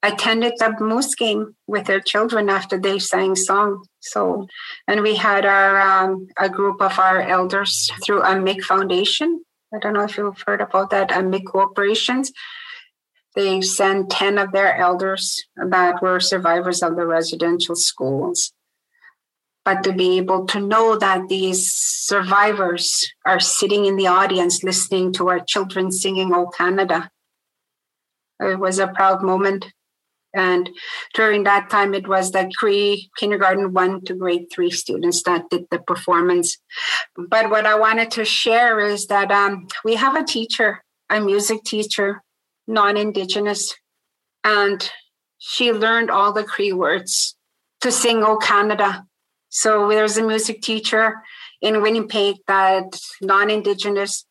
attended 0.04 0.54
the 0.60 0.76
moose 0.80 1.16
game 1.16 1.56
with 1.66 1.86
their 1.86 2.02
children 2.02 2.50
after 2.50 2.78
they 2.78 3.00
sang 3.00 3.36
song. 3.36 3.86
So, 4.02 4.48
and 4.88 5.02
we 5.02 5.16
had 5.16 5.46
our 5.46 5.80
um, 5.82 6.28
a 6.38 6.50
group 6.50 6.82
of 6.82 7.00
our 7.00 7.22
elders 7.22 7.90
through 8.04 8.22
a 8.22 8.40
MIC 8.40 8.64
Foundation. 8.64 9.44
I 9.74 9.80
don't 9.80 9.94
know 9.94 10.04
if 10.04 10.18
you've 10.18 10.44
heard 10.46 10.62
about 10.62 10.90
that, 10.90 11.16
a 11.16 11.24
MIC 11.24 11.48
corporations. 11.48 12.32
They 13.36 13.62
sent 13.62 14.12
10 14.12 14.38
of 14.38 14.52
their 14.52 14.76
elders 14.76 15.44
that 15.56 16.02
were 16.02 16.20
survivors 16.20 16.84
of 16.84 16.96
the 16.96 17.08
residential 17.08 17.76
schools. 17.76 18.52
But 19.66 19.84
to 19.86 19.94
be 19.94 20.18
able 20.18 20.46
to 20.48 20.60
know 20.60 20.98
that 20.98 21.30
these 21.30 21.74
survivors 21.74 23.10
are 23.26 23.40
sitting 23.40 23.86
in 23.86 23.96
the 23.96 24.08
audience 24.08 24.62
listening 24.62 25.14
to 25.14 25.30
our 25.30 25.40
children 25.40 25.90
singing 25.90 26.34
O 26.34 26.48
Canada, 26.48 27.10
it 28.40 28.60
was 28.60 28.80
a 28.80 28.88
proud 28.88 29.24
moment. 29.24 29.66
And 30.34 30.70
during 31.14 31.44
that 31.44 31.70
time, 31.70 31.94
it 31.94 32.08
was 32.08 32.32
the 32.32 32.52
Cree 32.58 33.12
kindergarten 33.18 33.74
one 33.74 34.04
to 34.06 34.16
grade 34.16 34.48
three 34.52 34.72
students 34.72 35.22
that 35.24 35.50
did 35.52 35.66
the 35.70 35.78
performance. 35.78 36.58
But 37.16 37.52
what 37.52 37.68
I 37.68 37.76
wanted 37.76 38.10
to 38.12 38.26
share 38.26 38.80
is 38.80 39.08
that 39.08 39.32
um, 39.32 39.68
we 39.86 39.96
have 39.96 40.16
a 40.16 40.24
teacher, 40.24 40.84
a 41.10 41.20
music 41.20 41.64
teacher, 41.64 42.24
non 42.68 42.98
Indigenous, 42.98 43.76
and 44.44 44.90
she 45.38 45.72
learned 45.72 46.10
all 46.10 46.34
the 46.34 46.44
Cree 46.44 46.74
words 46.74 47.36
to 47.82 47.92
sing 47.92 48.24
O 48.24 48.38
Canada. 48.38 49.06
So 49.50 49.88
there's 49.88 50.18
a 50.18 50.24
music 50.24 50.64
teacher 50.64 51.22
in 51.62 51.84
Winnipeg 51.84 52.38
that 52.48 53.00
non 53.22 53.52
Indigenous, 53.52 54.26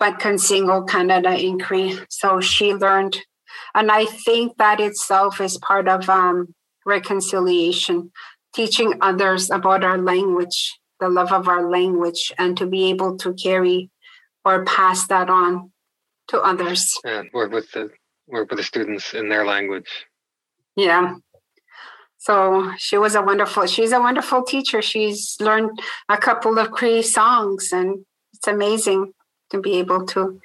but 0.00 0.18
can 0.18 0.38
sing 0.38 0.68
O 0.68 0.82
Canada 0.82 1.38
in 1.38 1.60
Cree. 1.60 1.96
So 2.08 2.40
she 2.40 2.74
learned 2.74 3.20
and 3.74 3.90
I 3.90 4.06
think 4.06 4.56
that 4.58 4.80
itself 4.80 5.40
is 5.40 5.58
part 5.58 5.88
of 5.88 6.08
um, 6.08 6.54
reconciliation, 6.86 8.12
teaching 8.54 8.94
others 9.00 9.50
about 9.50 9.84
our 9.84 9.98
language, 9.98 10.78
the 11.00 11.08
love 11.08 11.32
of 11.32 11.48
our 11.48 11.68
language, 11.68 12.32
and 12.38 12.56
to 12.56 12.66
be 12.66 12.90
able 12.90 13.16
to 13.18 13.34
carry 13.34 13.90
or 14.44 14.64
pass 14.64 15.06
that 15.08 15.28
on 15.28 15.72
to 16.28 16.40
others. 16.40 16.94
and 17.04 17.28
work 17.32 17.52
with 17.52 17.70
the 17.72 17.90
work 18.26 18.50
with 18.50 18.58
the 18.58 18.62
students 18.64 19.12
in 19.12 19.28
their 19.28 19.44
language. 19.44 20.06
Yeah. 20.76 21.16
So 22.16 22.72
she 22.78 22.96
was 22.96 23.14
a 23.14 23.22
wonderful, 23.22 23.66
she's 23.66 23.92
a 23.92 24.00
wonderful 24.00 24.44
teacher. 24.44 24.80
She's 24.80 25.36
learned 25.40 25.78
a 26.08 26.16
couple 26.16 26.58
of 26.58 26.70
Cree 26.70 27.02
songs, 27.02 27.70
and 27.70 28.06
it's 28.32 28.48
amazing 28.48 29.12
to 29.50 29.60
be 29.60 29.74
able 29.74 30.06
to 30.06 30.40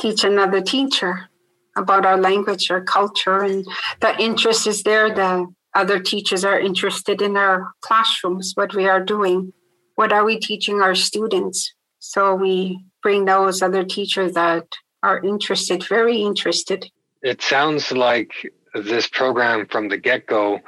teach 0.00 0.24
another 0.24 0.60
teacher 0.60 1.28
about 1.76 2.04
our 2.04 2.16
language, 2.16 2.70
our 2.70 2.82
culture, 2.82 3.38
and 3.38 3.66
the 4.00 4.16
interest 4.20 4.66
is 4.66 4.82
there. 4.82 5.14
The 5.14 5.46
other 5.74 5.98
teachers 5.98 6.44
are 6.44 6.58
interested 6.60 7.22
in 7.22 7.36
our 7.36 7.72
classrooms, 7.80 8.52
what 8.54 8.74
we 8.74 8.88
are 8.88 9.02
doing, 9.02 9.52
what 9.94 10.12
are 10.12 10.24
we 10.24 10.38
teaching 10.38 10.80
our 10.80 10.94
students. 10.94 11.72
So 11.98 12.34
we 12.34 12.84
bring 13.02 13.24
those 13.24 13.62
other 13.62 13.84
teachers 13.84 14.34
that 14.34 14.66
are 15.02 15.22
interested, 15.22 15.86
very 15.88 16.22
interested. 16.22 16.90
It 17.22 17.42
sounds 17.42 17.92
like 17.92 18.32
this 18.74 19.08
program 19.08 19.66
from 19.66 19.88
the 19.88 19.96
get 19.96 20.26
go 20.26 20.60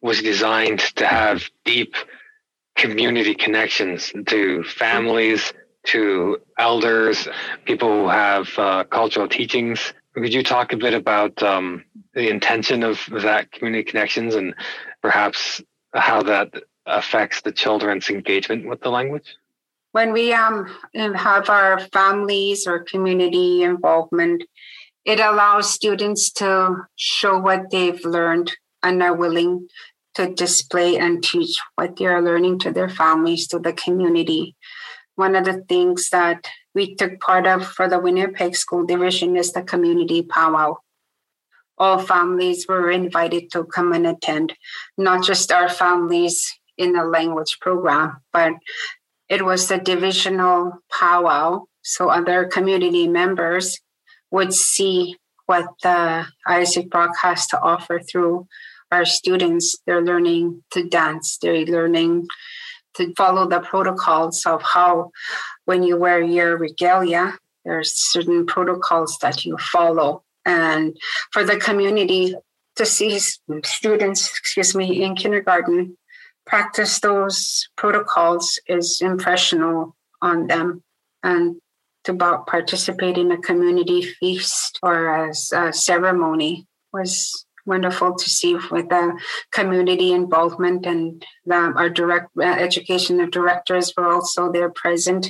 was 0.00 0.22
designed 0.22 0.80
to 0.96 1.06
have 1.06 1.42
deep 1.64 1.94
community 2.76 3.34
connections 3.34 4.12
to 4.26 4.62
families, 4.64 5.52
to 5.84 6.38
elders, 6.58 7.28
people 7.64 7.88
who 7.88 8.08
have 8.08 8.48
uh, 8.58 8.84
cultural 8.84 9.28
teachings. 9.28 9.94
Could 10.16 10.32
you 10.32 10.42
talk 10.42 10.72
a 10.72 10.78
bit 10.78 10.94
about 10.94 11.42
um, 11.42 11.84
the 12.14 12.30
intention 12.30 12.82
of 12.82 13.06
that 13.10 13.52
community 13.52 13.84
connections 13.84 14.34
and 14.34 14.54
perhaps 15.02 15.60
how 15.94 16.22
that 16.22 16.54
affects 16.86 17.42
the 17.42 17.52
children's 17.52 18.08
engagement 18.08 18.66
with 18.66 18.80
the 18.80 18.88
language? 18.88 19.36
When 19.92 20.14
we 20.14 20.32
um, 20.32 20.74
have 20.94 21.50
our 21.50 21.80
families 21.80 22.66
or 22.66 22.84
community 22.84 23.62
involvement, 23.62 24.44
it 25.04 25.20
allows 25.20 25.70
students 25.70 26.32
to 26.32 26.86
show 26.96 27.38
what 27.38 27.70
they've 27.70 28.02
learned 28.04 28.56
and 28.82 29.02
are 29.02 29.14
willing 29.14 29.68
to 30.14 30.32
display 30.32 30.96
and 30.96 31.22
teach 31.22 31.60
what 31.74 31.96
they 31.96 32.06
are 32.06 32.22
learning 32.22 32.58
to 32.60 32.72
their 32.72 32.88
families, 32.88 33.46
to 33.48 33.58
the 33.58 33.74
community. 33.74 34.56
One 35.14 35.36
of 35.36 35.44
the 35.44 35.62
things 35.68 36.08
that 36.08 36.48
we 36.76 36.94
took 36.94 37.18
part 37.20 37.46
of 37.46 37.66
for 37.66 37.88
the 37.88 37.98
Winnipeg 37.98 38.54
School 38.54 38.84
Division 38.84 39.34
is 39.34 39.52
the 39.52 39.62
community 39.62 40.22
powwow. 40.22 40.76
All 41.78 41.98
families 41.98 42.66
were 42.68 42.90
invited 42.90 43.50
to 43.52 43.64
come 43.64 43.94
and 43.94 44.06
attend, 44.06 44.52
not 44.98 45.24
just 45.24 45.50
our 45.50 45.70
families 45.70 46.52
in 46.76 46.92
the 46.92 47.04
language 47.04 47.58
program, 47.60 48.18
but 48.30 48.52
it 49.30 49.42
was 49.42 49.68
the 49.68 49.78
divisional 49.78 50.72
powwow. 50.92 51.64
So 51.80 52.10
other 52.10 52.44
community 52.44 53.08
members 53.08 53.80
would 54.30 54.52
see 54.52 55.16
what 55.46 55.64
the 55.82 56.26
Isaac 56.46 56.90
Brock 56.90 57.12
has 57.22 57.46
to 57.48 57.60
offer 57.60 58.00
through 58.00 58.48
our 58.92 59.06
students. 59.06 59.76
They're 59.86 60.04
learning 60.04 60.62
to 60.72 60.86
dance, 60.86 61.38
they're 61.40 61.64
learning 61.64 62.26
to 62.96 63.14
follow 63.14 63.48
the 63.48 63.60
protocols 63.60 64.44
of 64.46 64.62
how, 64.62 65.10
when 65.66 65.82
you 65.82 65.96
wear 65.96 66.22
your 66.22 66.56
regalia, 66.56 67.38
there's 67.64 67.92
certain 67.94 68.46
protocols 68.46 69.18
that 69.20 69.44
you 69.44 69.58
follow. 69.58 70.22
And 70.44 70.96
for 71.32 71.44
the 71.44 71.58
community 71.58 72.34
to 72.76 72.86
see 72.86 73.18
students, 73.64 74.30
excuse 74.30 74.74
me, 74.74 75.02
in 75.02 75.16
kindergarten 75.16 75.96
practice 76.46 77.00
those 77.00 77.68
protocols 77.76 78.58
is 78.68 79.00
impressional 79.00 79.96
on 80.22 80.46
them. 80.46 80.82
And 81.22 81.56
to 82.04 82.14
participate 82.14 83.18
in 83.18 83.32
a 83.32 83.38
community 83.38 84.02
feast 84.02 84.78
or 84.82 85.08
a, 85.08 85.30
a 85.30 85.72
ceremony 85.72 86.66
was 86.92 87.45
wonderful 87.66 88.14
to 88.14 88.30
see 88.30 88.54
with 88.70 88.88
the 88.88 89.18
community 89.52 90.12
involvement 90.12 90.86
and 90.86 91.24
the, 91.44 91.54
our 91.54 91.90
direct 91.90 92.30
uh, 92.38 92.44
education 92.44 93.28
directors 93.30 93.92
were 93.96 94.12
also 94.12 94.50
there 94.50 94.70
present 94.70 95.28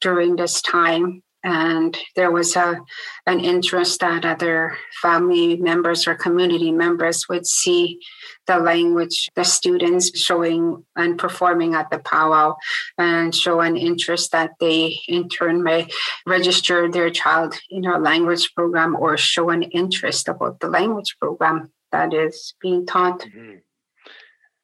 during 0.00 0.36
this 0.36 0.62
time 0.62 1.22
and 1.44 1.96
there 2.16 2.30
was 2.30 2.56
a 2.56 2.80
an 3.26 3.38
interest 3.38 4.00
that 4.00 4.24
other 4.24 4.76
family 5.02 5.56
members 5.56 6.08
or 6.08 6.14
community 6.14 6.72
members 6.72 7.28
would 7.28 7.46
see 7.46 8.00
the 8.46 8.58
language 8.58 9.28
the 9.36 9.44
students 9.44 10.18
showing 10.18 10.84
and 10.96 11.18
performing 11.18 11.74
at 11.74 11.90
the 11.90 11.98
powwow 11.98 12.54
and 12.98 13.34
show 13.34 13.60
an 13.60 13.76
interest 13.76 14.32
that 14.32 14.52
they 14.58 14.98
in 15.06 15.28
turn 15.28 15.62
may 15.62 15.86
register 16.26 16.90
their 16.90 17.10
child 17.10 17.54
in 17.70 17.86
our 17.86 18.00
language 18.00 18.52
program 18.54 18.96
or 18.96 19.16
show 19.16 19.50
an 19.50 19.62
interest 19.62 20.28
about 20.28 20.58
the 20.60 20.68
language 20.68 21.16
program 21.20 21.70
that 21.92 22.12
is 22.14 22.54
being 22.60 22.84
taught 22.86 23.20
mm-hmm. 23.20 23.56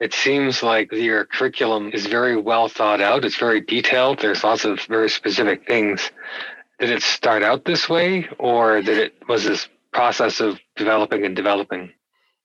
It 0.00 0.14
seems 0.14 0.62
like 0.62 0.90
your 0.92 1.26
curriculum 1.26 1.90
is 1.92 2.06
very 2.06 2.34
well 2.34 2.68
thought 2.68 3.02
out. 3.02 3.26
It's 3.26 3.36
very 3.36 3.60
detailed. 3.60 4.18
There's 4.18 4.42
lots 4.42 4.64
of 4.64 4.80
very 4.88 5.10
specific 5.10 5.68
things 5.68 6.10
did 6.80 6.90
it 6.90 7.02
start 7.02 7.42
out 7.42 7.64
this 7.66 7.88
way 7.88 8.26
or 8.38 8.80
did 8.80 8.98
it 8.98 9.14
was 9.28 9.44
this 9.44 9.68
process 9.92 10.40
of 10.40 10.58
developing 10.76 11.24
and 11.24 11.36
developing? 11.36 11.92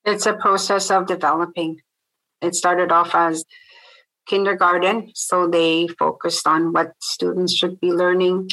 It's 0.03 0.25
a 0.25 0.33
process 0.33 0.91
of 0.91 1.07
developing. 1.07 1.79
It 2.41 2.53
started 2.53 2.91
off 2.91 3.15
as 3.15 3.45
kindergarten 4.27 5.11
so 5.15 5.47
they 5.47 5.87
focused 5.87 6.45
on 6.47 6.73
what 6.73 6.93
students 7.01 7.55
should 7.55 7.79
be 7.79 7.91
learning 7.91 8.49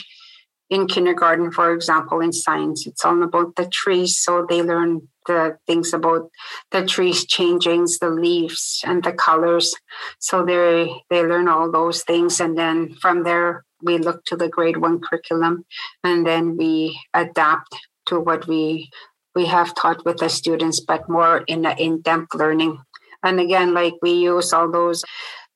in 0.70 0.86
kindergarten 0.86 1.50
for 1.50 1.72
example 1.72 2.20
in 2.20 2.32
science. 2.32 2.86
It's 2.86 3.04
all 3.04 3.22
about 3.22 3.56
the 3.56 3.66
trees 3.66 4.16
so 4.18 4.46
they 4.48 4.62
learn 4.62 5.08
the 5.26 5.58
things 5.66 5.92
about 5.92 6.30
the 6.70 6.86
trees 6.86 7.26
changing 7.26 7.86
the 8.00 8.10
leaves 8.10 8.82
and 8.86 9.02
the 9.02 9.12
colors. 9.12 9.74
So 10.20 10.44
they 10.44 11.02
they 11.10 11.22
learn 11.22 11.48
all 11.48 11.72
those 11.72 12.04
things 12.04 12.40
and 12.40 12.56
then 12.56 12.94
from 12.94 13.24
there 13.24 13.64
we 13.82 13.98
look 13.98 14.24
to 14.26 14.36
the 14.36 14.48
grade 14.48 14.76
one 14.76 15.00
curriculum 15.00 15.64
and 16.04 16.26
then 16.26 16.56
we 16.56 16.98
adapt 17.14 17.74
to 18.06 18.20
what 18.20 18.46
we 18.46 18.90
we 19.34 19.46
have 19.46 19.74
taught 19.74 20.04
with 20.04 20.18
the 20.18 20.28
students 20.28 20.80
but 20.80 21.08
more 21.08 21.38
in 21.46 21.64
a 21.64 21.74
in-depth 21.78 22.34
learning. 22.34 22.78
And 23.22 23.40
again 23.40 23.74
like 23.74 23.94
we 24.02 24.12
use 24.12 24.52
all 24.52 24.70
those 24.70 25.04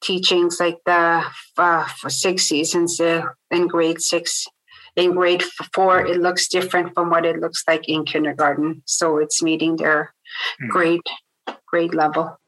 teachings 0.02 0.60
like 0.60 0.78
the 0.86 1.24
uh, 1.56 1.86
six 2.08 2.44
seasons 2.44 3.00
uh, 3.00 3.22
in 3.50 3.66
grade 3.66 4.00
six 4.00 4.46
in 4.94 5.12
grade 5.12 5.42
four 5.74 6.04
it 6.06 6.20
looks 6.20 6.48
different 6.48 6.94
from 6.94 7.10
what 7.10 7.26
it 7.26 7.40
looks 7.40 7.64
like 7.68 7.88
in 7.88 8.04
kindergarten. 8.04 8.82
So 8.86 9.18
it's 9.18 9.42
meeting 9.42 9.76
their 9.76 10.14
mm. 10.62 10.68
grade 10.68 11.06
grade 11.66 11.94
level. 11.94 12.38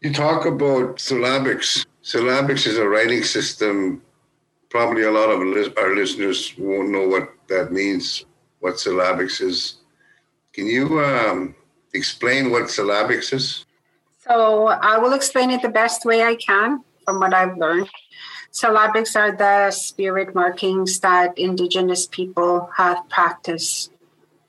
You 0.00 0.12
talk 0.12 0.44
about 0.44 0.96
syllabics. 0.96 1.86
Syllabics 2.02 2.66
is 2.66 2.76
a 2.76 2.86
writing 2.86 3.22
system 3.22 4.02
probably 4.74 5.04
a 5.04 5.10
lot 5.12 5.30
of 5.30 5.38
our 5.78 5.94
listeners 5.94 6.52
won't 6.58 6.90
know 6.90 7.06
what 7.06 7.32
that 7.46 7.70
means, 7.70 8.26
what 8.58 8.74
syllabics 8.74 9.40
is. 9.40 9.76
Can 10.52 10.66
you 10.66 10.98
um, 10.98 11.54
explain 11.92 12.50
what 12.50 12.64
syllabics 12.64 13.32
is? 13.32 13.64
So 14.26 14.66
I 14.66 14.98
will 14.98 15.12
explain 15.12 15.52
it 15.52 15.62
the 15.62 15.68
best 15.68 16.04
way 16.04 16.24
I 16.24 16.34
can 16.34 16.82
from 17.04 17.20
what 17.20 17.32
I've 17.32 17.56
learned. 17.56 17.88
Syllabics 18.52 19.14
are 19.14 19.30
the 19.30 19.70
spirit 19.70 20.34
markings 20.34 20.98
that 21.06 21.38
Indigenous 21.38 22.08
people 22.08 22.68
have 22.76 23.08
practiced 23.08 23.92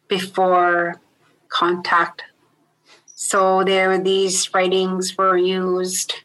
before 0.07 0.99
contact. 1.49 2.23
So 3.13 3.63
there, 3.63 3.99
these 3.99 4.51
writings 4.55 5.15
were 5.15 5.37
used 5.37 6.15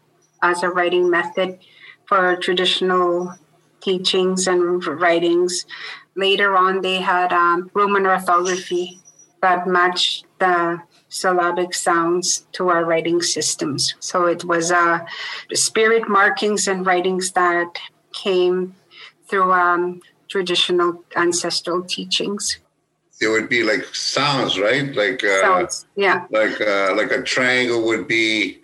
as 0.43 0.63
a 0.63 0.71
writing 0.71 1.11
method 1.11 1.59
for 2.07 2.37
traditional 2.37 3.37
teachings 3.81 4.47
and 4.47 4.85
writings. 4.87 5.67
Later 6.17 6.57
on, 6.57 6.83
they 6.83 6.97
had 6.97 7.33
um, 7.33 7.71
Roman 7.75 8.07
orthography 8.07 9.01
that 9.41 9.67
matched 9.67 10.27
the 10.39 10.81
syllabic 11.09 11.75
sounds 11.75 12.47
to 12.53 12.69
our 12.69 12.85
writing 12.85 13.21
systems. 13.23 13.95
So 14.01 14.27
it 14.27 14.45
was 14.45 14.71
uh, 14.71 15.01
spirit 15.53 16.09
markings 16.09 16.69
and 16.69 16.87
writings 16.87 17.33
that 17.33 17.79
came 18.13 18.75
through 19.29 19.53
um, 19.53 20.03
traditional 20.29 21.05
ancestral 21.17 21.83
teachings. 21.83 22.59
There 23.21 23.31
would 23.31 23.49
be 23.49 23.63
like 23.63 23.85
sounds, 23.95 24.59
right? 24.59 24.95
Like 24.95 25.23
uh, 25.23 25.41
sounds, 25.41 25.87
yeah. 25.95 26.27
Like 26.31 26.61
uh, 26.61 26.95
like 26.97 27.11
a 27.11 27.23
triangle 27.23 27.85
would 27.85 28.09
be 28.09 28.61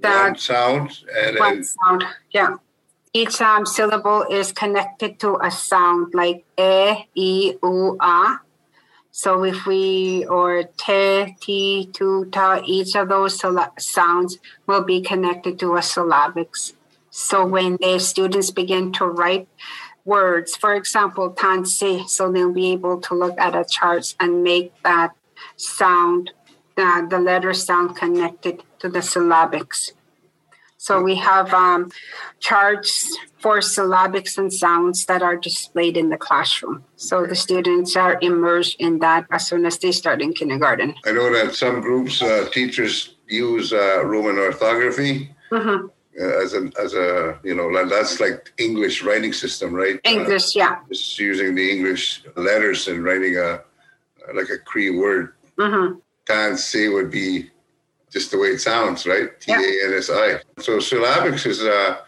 that 0.00 0.30
one 0.30 0.38
sound, 0.38 0.98
and 1.16 1.38
one 1.38 1.64
sound, 1.64 2.04
yeah 2.32 2.56
each 3.12 3.40
um, 3.40 3.66
syllable 3.66 4.24
is 4.30 4.52
connected 4.52 5.18
to 5.20 5.38
a 5.42 5.50
sound 5.50 6.14
like 6.14 6.44
e, 6.58 7.04
e, 7.14 7.54
u, 7.62 7.96
a. 8.00 8.40
So 9.10 9.42
if 9.44 9.66
we 9.66 10.26
or 10.26 10.64
te, 10.76 11.36
ti, 11.40 11.90
tu, 11.92 12.26
ta, 12.30 12.62
each 12.64 12.94
of 12.94 13.08
those 13.08 13.42
sounds 13.78 14.38
will 14.66 14.84
be 14.84 15.00
connected 15.00 15.58
to 15.60 15.74
a 15.74 15.80
syllabics. 15.80 16.74
So 17.10 17.44
when 17.44 17.78
the 17.80 17.98
students 17.98 18.50
begin 18.50 18.92
to 18.92 19.06
write 19.06 19.48
words, 20.04 20.56
for 20.56 20.74
example, 20.74 21.32
tansi, 21.32 22.08
so 22.08 22.30
they'll 22.30 22.52
be 22.52 22.72
able 22.72 23.00
to 23.00 23.14
look 23.14 23.36
at 23.38 23.56
a 23.56 23.64
chart 23.64 24.14
and 24.20 24.44
make 24.44 24.72
that 24.82 25.16
sound, 25.56 26.30
uh, 26.76 27.06
the 27.06 27.18
letter 27.18 27.52
sound 27.54 27.96
connected 27.96 28.62
to 28.78 28.88
the 28.88 29.00
syllabics. 29.00 29.92
So 30.78 31.02
we 31.02 31.16
have 31.16 31.52
um, 31.52 31.90
charts 32.38 33.16
for 33.40 33.58
syllabics 33.58 34.38
and 34.38 34.52
sounds 34.52 35.06
that 35.06 35.22
are 35.22 35.36
displayed 35.36 35.96
in 35.96 36.08
the 36.08 36.16
classroom. 36.16 36.84
So 36.96 37.26
the 37.26 37.34
students 37.34 37.96
are 37.96 38.16
immersed 38.22 38.76
in 38.78 39.00
that 39.00 39.26
as 39.30 39.46
soon 39.46 39.66
as 39.66 39.76
they 39.78 39.90
start 39.90 40.22
in 40.22 40.32
kindergarten. 40.32 40.94
I 41.04 41.12
know 41.12 41.32
that 41.32 41.54
some 41.56 41.80
groups, 41.80 42.22
uh, 42.22 42.48
teachers 42.52 43.16
use 43.28 43.72
uh, 43.72 44.04
Roman 44.04 44.38
orthography 44.38 45.30
hmm 45.50 45.86
uh, 46.20 46.42
as 46.42 46.52
a, 46.54 46.68
as 46.80 46.94
a, 46.94 47.38
you 47.44 47.54
know, 47.54 47.70
that's 47.88 48.18
like 48.18 48.52
English 48.58 49.04
writing 49.04 49.32
system, 49.32 49.72
right? 49.72 50.00
Uh, 50.04 50.10
English, 50.10 50.56
yeah. 50.56 50.80
just 50.88 51.16
using 51.18 51.54
the 51.54 51.70
English 51.70 52.24
letters 52.34 52.88
and 52.88 53.04
writing 53.04 53.36
a, 53.36 53.60
like 54.34 54.50
a 54.50 54.58
Cree 54.58 54.90
word. 54.90 55.34
hmm 55.58 55.98
Tansy 56.26 56.92
would 56.92 57.10
be 57.10 57.50
just 58.10 58.30
the 58.30 58.38
way 58.38 58.48
it 58.48 58.60
sounds, 58.60 59.06
right? 59.06 59.28
T 59.40 59.52
A 59.52 59.56
N 59.56 59.94
S 59.94 60.10
I. 60.10 60.14
Yeah. 60.14 60.32
A 60.32 60.36
N 60.36 60.38
S 60.38 60.42
I. 60.58 60.62
So 60.62 60.78
syllabics 60.78 61.46
is 61.46 61.62
a 61.62 62.00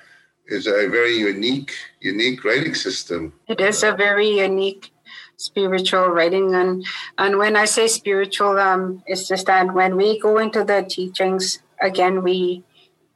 is 0.47 0.67
a 0.67 0.89
very 0.89 1.17
unique 1.17 1.73
unique 2.01 2.45
writing 2.45 2.75
system. 2.75 3.33
It 3.47 3.61
is 3.61 3.83
a 3.83 3.93
very 3.93 4.29
unique 4.29 4.93
spiritual 5.37 6.09
writing, 6.09 6.55
and 6.55 6.85
and 7.19 7.39
when 7.39 7.57
I 7.57 7.65
say 7.65 7.89
spiritual, 7.89 8.59
um, 8.59 9.03
it's 9.07 9.29
just 9.29 9.47
that 9.47 9.73
when 9.73 9.97
we 9.97 10.19
go 10.19 10.39
into 10.39 10.65
the 10.65 10.83
teachings 10.83 11.63
again, 11.81 12.23
we 12.23 12.65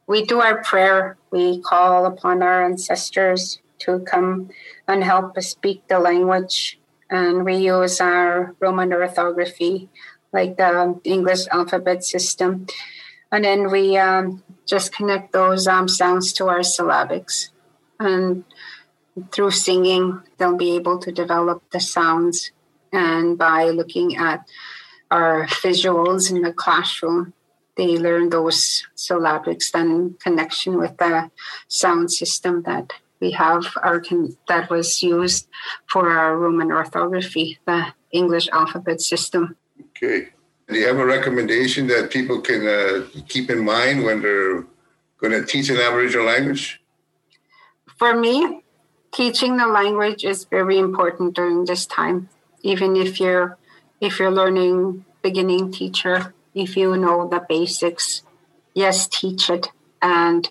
we 0.07 0.25
do 0.25 0.41
our 0.41 0.63
prayer. 0.63 1.17
We 1.31 1.61
call 1.61 2.07
upon 2.07 2.43
our 2.43 2.65
ancestors 2.65 3.61
to 3.81 4.01
come 4.01 4.51
and 4.87 5.03
help 5.03 5.37
us 5.37 5.49
speak 5.49 5.89
the 5.89 5.99
language, 5.99 6.79
and 7.11 7.45
we 7.45 7.57
use 7.57 8.01
our 8.01 8.55
Roman 8.61 8.93
orthography, 8.93 9.91
like 10.35 10.59
the 10.59 11.01
English 11.05 11.47
alphabet 11.51 12.05
system, 12.05 12.67
and 13.33 13.45
then 13.45 13.71
we 13.71 13.97
um, 13.97 14.43
just 14.67 14.93
connect 14.93 15.33
those 15.33 15.67
um, 15.67 15.89
sounds 15.89 16.33
to 16.35 16.49
our 16.49 16.61
syllabics, 16.61 17.51
and 17.99 18.45
through 19.31 19.53
singing, 19.53 20.21
they'll 20.39 20.57
be 20.57 20.75
able 20.75 20.99
to 20.99 21.13
develop 21.13 21.63
the 21.71 21.81
sounds. 21.81 22.51
And 22.93 23.39
by 23.39 23.71
looking 23.71 24.17
at 24.17 24.47
our 25.11 25.47
visuals 25.47 26.31
in 26.31 26.43
the 26.43 26.53
classroom, 26.53 27.33
they 27.77 27.97
learn 27.99 28.31
those 28.31 28.87
syllabics 28.97 29.75
in 29.75 30.15
connection 30.23 30.79
with 30.79 30.97
the 30.99 31.31
sound 31.69 32.13
system 32.13 32.63
that 32.63 32.93
we 33.21 33.33
have 33.33 33.65
our 33.83 34.03
that 34.49 34.71
was 34.71 35.03
used 35.03 35.49
for 35.89 36.11
our 36.11 36.37
Roman 36.37 36.71
orthography, 36.71 37.59
the 37.67 37.95
English 38.13 38.49
alphabet 38.53 39.01
system. 39.01 39.57
Okay. 40.05 40.29
Do 40.69 40.79
you 40.79 40.87
have 40.87 40.99
a 40.99 41.05
recommendation 41.05 41.87
that 41.89 42.11
people 42.11 42.41
can 42.41 42.67
uh, 42.67 43.07
keep 43.29 43.51
in 43.51 43.65
mind 43.65 44.05
when 44.05 44.23
they're 44.23 44.65
going 45.19 45.33
to 45.33 45.45
teach 45.45 45.69
an 45.71 45.77
Aboriginal 45.77 46.27
language? 46.27 46.81
For 47.99 48.15
me, 48.15 48.63
teaching 49.13 49.57
the 49.57 49.67
language 49.67 50.25
is 50.25 50.45
very 50.45 50.79
important 50.79 51.35
during 51.35 51.65
this 51.65 51.87
time. 51.87 52.29
Even 52.63 52.97
if 52.97 53.21
you're 53.21 53.59
if 54.01 54.19
you're 54.19 54.31
learning 54.31 55.05
beginning 55.23 55.73
teacher, 55.73 56.35
if 56.55 56.77
you 56.77 56.97
know 56.97 57.29
the 57.29 57.45
basics, 57.47 58.23
yes, 58.75 59.07
teach 59.07 59.49
it 59.49 59.69
and 60.03 60.51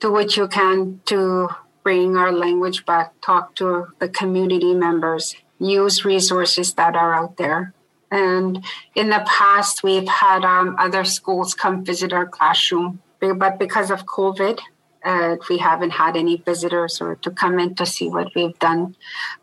do 0.00 0.12
what 0.12 0.36
you 0.36 0.46
can 0.48 1.00
to 1.06 1.48
bring 1.82 2.16
our 2.16 2.32
language 2.32 2.86
back. 2.86 3.12
Talk 3.20 3.54
to 3.56 3.88
the 3.98 4.08
community 4.08 4.74
members. 4.74 5.34
Use 5.58 6.04
resources 6.04 6.74
that 6.74 6.94
are 6.94 7.14
out 7.14 7.36
there. 7.36 7.74
And 8.10 8.64
in 8.94 9.10
the 9.10 9.24
past, 9.26 9.82
we've 9.82 10.08
had 10.08 10.44
um, 10.44 10.76
other 10.78 11.04
schools 11.04 11.54
come 11.54 11.84
visit 11.84 12.12
our 12.12 12.26
classroom, 12.26 13.02
but 13.20 13.58
because 13.58 13.90
of 13.90 14.06
COVID, 14.06 14.58
uh, 15.04 15.36
we 15.48 15.58
haven't 15.58 15.90
had 15.90 16.16
any 16.16 16.36
visitors 16.36 17.00
or 17.00 17.16
to 17.16 17.30
come 17.30 17.58
in 17.58 17.74
to 17.76 17.86
see 17.86 18.08
what 18.08 18.34
we've 18.34 18.58
done 18.58 18.96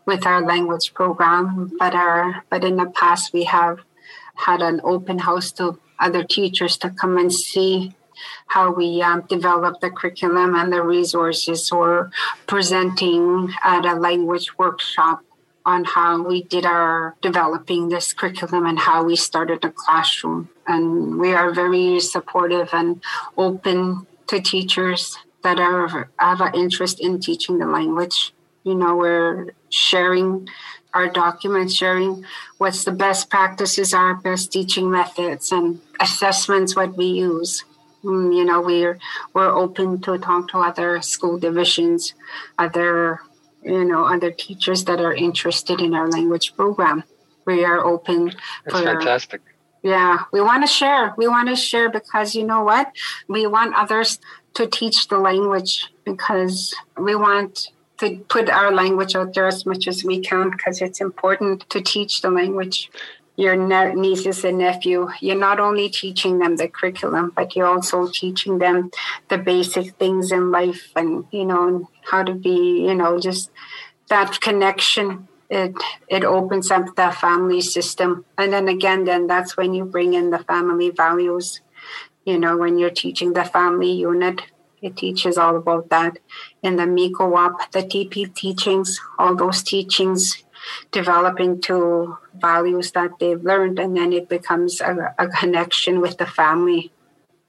with 0.04 0.26
our 0.26 0.42
language 0.42 0.94
program. 0.94 1.72
But 1.78 1.94
our 1.94 2.44
but 2.50 2.64
in 2.64 2.76
the 2.76 2.86
past 2.86 3.32
we 3.32 3.44
have 3.44 3.78
had 4.34 4.60
an 4.60 4.80
open 4.84 5.18
house 5.18 5.50
to 5.52 5.78
other 5.98 6.22
teachers 6.22 6.76
to 6.78 6.90
come 6.90 7.16
and 7.16 7.32
see 7.32 7.94
how 8.46 8.70
we 8.70 9.02
um, 9.02 9.22
develop 9.28 9.80
the 9.80 9.90
curriculum 9.90 10.54
and 10.54 10.72
the 10.72 10.82
resources 10.82 11.70
or 11.70 12.10
presenting 12.46 13.52
at 13.64 13.84
a 13.84 13.94
language 13.94 14.56
workshop 14.58 15.20
on 15.66 15.84
how 15.84 16.22
we 16.22 16.44
did 16.44 16.64
our 16.64 17.16
developing 17.20 17.88
this 17.88 18.14
curriculum 18.14 18.64
and 18.64 18.78
how 18.78 19.04
we 19.04 19.16
started 19.16 19.60
the 19.60 19.70
classroom 19.70 20.48
and 20.66 21.18
we 21.18 21.34
are 21.34 21.52
very 21.52 22.00
supportive 22.00 22.70
and 22.72 23.02
open 23.36 24.06
to 24.28 24.40
teachers 24.40 25.18
that 25.42 25.58
are 25.60 26.08
have 26.18 26.40
an 26.40 26.54
interest 26.54 27.00
in 27.00 27.20
teaching 27.20 27.58
the 27.58 27.66
language. 27.66 28.32
You 28.64 28.74
know, 28.74 28.96
we're 28.96 29.52
sharing 29.70 30.48
our 30.92 31.08
documents, 31.08 31.74
sharing 31.74 32.24
what's 32.58 32.84
the 32.84 32.90
best 32.90 33.30
practices, 33.30 33.94
our 33.94 34.14
best 34.14 34.50
teaching 34.50 34.90
methods, 34.90 35.52
and 35.52 35.80
assessments 36.00 36.74
what 36.74 36.96
we 36.96 37.06
use. 37.06 37.64
Mm, 38.02 38.34
You 38.34 38.44
know, 38.44 38.60
we're 38.60 38.98
we're 39.34 39.54
open 39.54 40.00
to 40.02 40.18
talk 40.18 40.48
to 40.50 40.58
other 40.58 41.00
school 41.02 41.38
divisions, 41.38 42.14
other 42.58 43.20
you 43.66 43.84
know 43.84 44.06
other 44.06 44.30
teachers 44.30 44.84
that 44.84 45.00
are 45.00 45.14
interested 45.14 45.80
in 45.80 45.94
our 45.94 46.08
language 46.08 46.54
program. 46.56 47.02
We 47.44 47.64
are 47.64 47.84
open 47.84 48.26
That's 48.64 48.78
for 48.78 48.84
fantastic. 48.84 49.42
yeah, 49.82 50.24
we 50.32 50.40
want 50.40 50.62
to 50.62 50.68
share. 50.68 51.14
We 51.16 51.28
want 51.28 51.48
to 51.48 51.56
share 51.56 51.90
because 51.90 52.34
you 52.34 52.44
know 52.44 52.62
what? 52.62 52.92
We 53.28 53.46
want 53.46 53.74
others 53.74 54.18
to 54.54 54.66
teach 54.66 55.08
the 55.08 55.18
language 55.18 55.92
because 56.04 56.74
we 56.96 57.14
want 57.14 57.68
to 57.98 58.18
put 58.28 58.48
our 58.48 58.72
language 58.72 59.16
out 59.16 59.34
there 59.34 59.46
as 59.46 59.66
much 59.66 59.88
as 59.88 60.04
we 60.04 60.20
can 60.20 60.50
because 60.50 60.80
it's 60.80 61.00
important 61.00 61.68
to 61.70 61.80
teach 61.80 62.22
the 62.22 62.30
language. 62.30 62.90
Your 63.36 63.54
ne- 63.56 63.94
nieces 63.94 64.44
and 64.44 64.58
nephew, 64.58 65.08
you're 65.20 65.36
not 65.36 65.60
only 65.60 65.90
teaching 65.90 66.38
them 66.38 66.56
the 66.56 66.68
curriculum, 66.68 67.32
but 67.36 67.54
you're 67.54 67.66
also 67.66 68.08
teaching 68.08 68.58
them 68.58 68.90
the 69.28 69.36
basic 69.38 69.94
things 69.96 70.32
in 70.32 70.50
life 70.50 70.90
and, 70.96 71.26
you 71.30 71.44
know, 71.44 71.90
how 72.10 72.22
to 72.22 72.34
be, 72.34 72.84
you 72.86 72.94
know, 72.94 73.18
just 73.20 73.50
that 74.08 74.40
connection 74.40 75.28
it 75.48 75.74
it 76.08 76.24
opens 76.24 76.70
up 76.70 76.96
the 76.96 77.10
family 77.10 77.60
system. 77.60 78.24
And 78.38 78.52
then 78.52 78.68
again 78.68 79.04
then 79.04 79.26
that's 79.26 79.56
when 79.56 79.74
you 79.74 79.84
bring 79.84 80.14
in 80.14 80.30
the 80.30 80.40
family 80.40 80.90
values. 80.90 81.60
You 82.24 82.38
know 82.38 82.56
when 82.56 82.78
you're 82.78 82.90
teaching 82.90 83.32
the 83.32 83.44
family 83.44 83.92
unit 83.92 84.42
it 84.82 84.96
teaches 84.96 85.38
all 85.38 85.56
about 85.56 85.88
that. 85.90 86.18
In 86.62 86.76
the 86.76 86.84
mikowap 86.84 87.70
the 87.72 87.80
tp 87.82 88.34
teachings 88.34 89.00
all 89.18 89.34
those 89.36 89.62
teachings 89.62 90.42
develop 90.92 91.40
into 91.40 92.16
values 92.34 92.92
that 92.92 93.10
they've 93.20 93.42
learned 93.42 93.78
and 93.78 93.96
then 93.96 94.12
it 94.12 94.28
becomes 94.28 94.80
a, 94.80 95.14
a 95.18 95.28
connection 95.28 96.00
with 96.00 96.16
the 96.18 96.26
family 96.26 96.90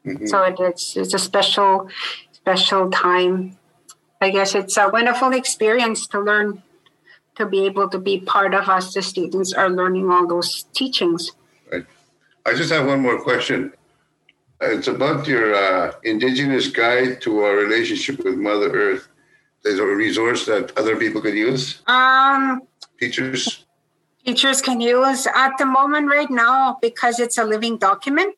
Mhm. 0.06 0.28
so 0.30 0.42
it, 0.44 0.56
it's 0.60 0.96
it's 0.96 1.14
a 1.14 1.20
special 1.20 1.90
special 2.32 2.90
time 2.92 3.58
i 4.22 4.30
guess 4.30 4.56
it's 4.56 4.78
a 4.78 4.88
wonderful 4.88 5.34
experience 5.34 6.08
to 6.08 6.20
learn 6.22 6.64
to 7.36 7.46
be 7.46 7.66
able 7.66 7.90
to 7.90 8.00
be 8.00 8.20
part 8.22 8.54
of 8.54 8.70
us 8.70 8.94
the 8.94 9.02
students 9.02 9.52
are 9.54 9.70
learning 9.70 10.10
all 10.10 10.26
those 10.28 10.64
teachings 10.74 11.32
I 12.50 12.54
just 12.56 12.72
have 12.72 12.88
one 12.88 13.02
more 13.02 13.20
question. 13.22 13.74
It's 14.62 14.88
about 14.88 15.28
your 15.28 15.54
uh, 15.54 15.92
Indigenous 16.04 16.70
guide 16.70 17.20
to 17.24 17.42
our 17.44 17.56
relationship 17.58 18.24
with 18.24 18.38
Mother 18.38 18.72
Earth. 18.72 19.10
There's 19.66 19.80
a 19.80 19.86
resource 19.86 20.46
that 20.46 20.72
other 20.80 20.96
people 20.96 21.20
could 21.20 21.36
use, 21.36 21.82
um 21.88 22.62
teachers. 23.00 23.66
teachers 24.26 24.62
can 24.62 24.82
use 24.82 25.28
at 25.28 25.58
the 25.58 25.66
moment 25.66 26.10
right 26.10 26.30
now 26.30 26.78
because 26.82 27.20
it's 27.20 27.38
a 27.38 27.44
living 27.44 27.78
document 27.78 28.36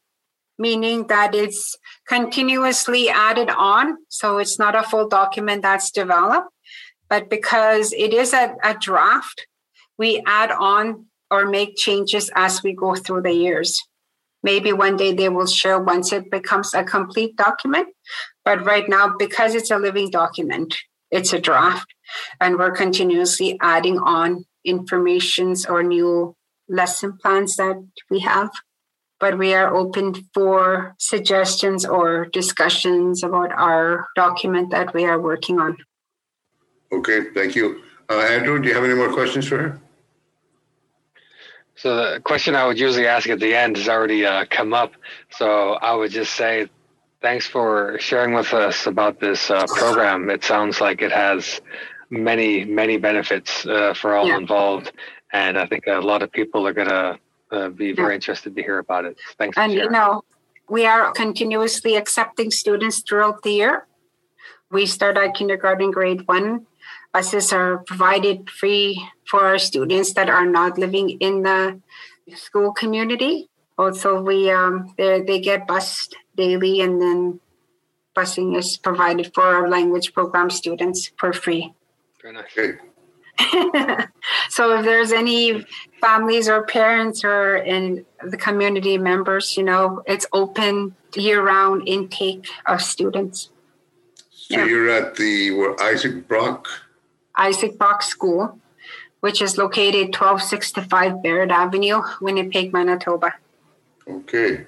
meaning 0.57 1.07
that 1.07 1.33
it's 1.33 1.77
continuously 2.07 3.09
added 3.09 3.49
on 3.49 3.97
so 4.09 4.37
it's 4.37 4.59
not 4.59 4.75
a 4.75 4.83
full 4.83 5.07
document 5.07 5.61
that's 5.61 5.89
developed 5.89 6.49
but 7.09 7.29
because 7.29 7.93
it 7.93 8.13
is 8.13 8.33
a, 8.33 8.55
a 8.63 8.75
draft 8.75 9.47
we 9.97 10.21
add 10.27 10.51
on 10.51 11.05
or 11.31 11.45
make 11.45 11.75
changes 11.75 12.29
as 12.35 12.61
we 12.61 12.73
go 12.73 12.93
through 12.95 13.21
the 13.21 13.33
years 13.33 13.81
maybe 14.43 14.71
one 14.73 14.97
day 14.97 15.13
they 15.13 15.29
will 15.29 15.47
share 15.47 15.79
once 15.79 16.11
it 16.11 16.29
becomes 16.29 16.73
a 16.73 16.83
complete 16.83 17.35
document 17.35 17.87
but 18.43 18.65
right 18.65 18.89
now 18.89 19.13
because 19.17 19.55
it's 19.55 19.71
a 19.71 19.77
living 19.77 20.09
document 20.09 20.75
it's 21.11 21.33
a 21.33 21.39
draft 21.39 21.87
and 22.39 22.57
we're 22.57 22.71
continuously 22.71 23.57
adding 23.61 23.97
on 23.99 24.45
informations 24.65 25.65
or 25.65 25.83
new 25.83 26.35
lesson 26.67 27.17
plans 27.21 27.55
that 27.55 27.83
we 28.09 28.19
have 28.19 28.49
but 29.19 29.37
we 29.37 29.53
are 29.53 29.75
open 29.75 30.13
for 30.33 30.95
suggestions 30.97 31.85
or 31.85 32.25
discussions 32.27 33.21
about 33.23 33.51
our 33.51 34.07
document 34.15 34.71
that 34.71 34.93
we 34.93 35.05
are 35.05 35.19
working 35.19 35.59
on 35.59 35.75
Okay, 36.91 37.25
thank 37.35 37.55
you. 37.55 37.83
Uh, 38.09 38.15
Andrew, 38.15 38.59
do 38.59 38.67
you 38.67 38.73
have 38.73 38.83
any 38.83 38.95
more 38.95 39.13
questions 39.13 39.47
for 39.47 39.59
her? 39.59 39.79
So 41.75 41.95
the 41.95 42.19
question 42.19 42.55
I 42.55 42.65
would 42.65 42.79
usually 42.79 43.05
ask 43.05 43.29
at 43.29 43.39
the 43.39 43.53
end 43.53 43.77
has 43.77 43.87
already 43.87 44.25
uh, 44.25 44.45
come 44.49 44.73
up. 44.73 44.93
So 45.29 45.73
I 45.73 45.93
would 45.93 46.09
just 46.09 46.33
say 46.35 46.67
Thanks 47.21 47.45
for 47.45 47.97
sharing 47.99 48.33
with 48.33 48.53
us 48.53 48.87
about 48.87 49.19
this 49.19 49.51
uh, 49.51 49.65
program. 49.67 50.29
It 50.29 50.45
sounds 50.45 50.79
like 50.79 51.01
it 51.01 51.11
has 51.11 51.59
many, 52.09 52.65
many 52.65 52.97
benefits 52.97 53.65
uh, 53.65 53.93
for 53.93 54.15
all 54.15 54.27
Yeah. 54.27 54.37
involved. 54.37 54.91
And 55.31 55.57
I 55.57 55.65
think 55.65 55.85
a 55.87 55.99
lot 55.99 56.21
of 56.23 56.31
people 56.31 56.65
are 56.67 56.73
going 56.73 56.89
to 56.89 57.19
uh, 57.51 57.69
be 57.69 57.93
very 57.93 58.15
interested 58.15 58.55
to 58.55 58.61
hear 58.63 58.79
about 58.79 59.05
it. 59.05 59.17
Thanks 59.37 59.57
And 59.57 59.73
you 59.73 59.89
know, 59.89 60.23
we 60.67 60.85
are 60.85 61.11
continuously 61.11 61.95
accepting 61.95 62.51
students 62.51 63.01
throughout 63.01 63.43
the 63.43 63.51
year. 63.51 63.87
We 64.71 64.85
start 64.85 65.17
at 65.17 65.33
kindergarten 65.33 65.91
grade 65.91 66.27
one. 66.27 66.67
Buses 67.11 67.51
are 67.51 67.79
provided 67.79 68.49
free 68.49 69.03
for 69.25 69.41
our 69.45 69.57
students 69.57 70.13
that 70.13 70.29
are 70.29 70.45
not 70.45 70.77
living 70.77 71.17
in 71.19 71.41
the 71.41 71.81
school 72.35 72.71
community. 72.71 73.49
Also, 73.79 74.21
we 74.21 74.51
um, 74.51 74.93
they 74.97 75.21
they 75.21 75.39
get 75.39 75.65
bused 75.65 76.15
daily, 76.35 76.81
and 76.81 77.01
then 77.01 77.39
busing 78.15 78.55
is 78.55 78.77
provided 78.77 79.33
for 79.33 79.43
our 79.43 79.67
language 79.67 80.13
program 80.13 80.49
students 80.51 81.11
for 81.17 81.33
free. 81.33 81.73
Very 82.21 82.33
nice. 82.33 82.45
Okay. 82.57 82.77
so 84.49 84.77
if 84.77 84.85
there's 84.85 85.11
any 85.11 85.65
families 86.01 86.49
or 86.49 86.63
parents 86.63 87.23
or 87.23 87.55
in 87.57 88.05
the 88.23 88.35
community 88.37 88.97
members, 88.97 89.55
you 89.55 89.63
know, 89.63 90.03
it's 90.05 90.25
open 90.33 90.95
year-round 91.15 91.87
intake 91.87 92.47
of 92.65 92.81
students. 92.81 93.49
So 94.31 94.57
Yeah. 94.57 94.65
you're 94.65 94.89
at 94.89 95.15
the 95.15 95.51
where 95.51 95.81
Isaac 95.81 96.27
Brock. 96.27 96.67
Isaac 97.35 97.77
Brock 97.77 98.03
School, 98.03 98.59
which 99.21 99.41
is 99.41 99.57
located 99.57 100.13
1265 100.13 101.13
Barratt 101.23 101.51
Avenue, 101.51 102.01
Winnipeg, 102.19 102.73
Manitoba. 102.73 103.35
Okay. 104.07 104.65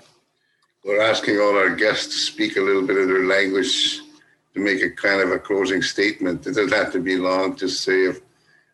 We're 0.85 1.01
asking 1.01 1.39
all 1.39 1.57
our 1.57 1.69
guests 1.75 2.07
to 2.07 2.19
speak 2.31 2.55
a 2.55 2.61
little 2.61 2.81
bit 2.81 2.97
of 2.97 3.07
their 3.07 3.25
language 3.25 4.01
to 4.53 4.59
make 4.59 4.81
a 4.81 4.89
kind 4.89 5.21
of 5.21 5.31
a 5.31 5.39
closing 5.39 5.81
statement. 5.81 6.45
It 6.45 6.55
doesn't 6.55 6.73
have 6.73 6.91
to 6.93 6.99
be 6.99 7.17
long, 7.17 7.55
just 7.55 7.83
say 7.83 8.07
a, 8.07 8.13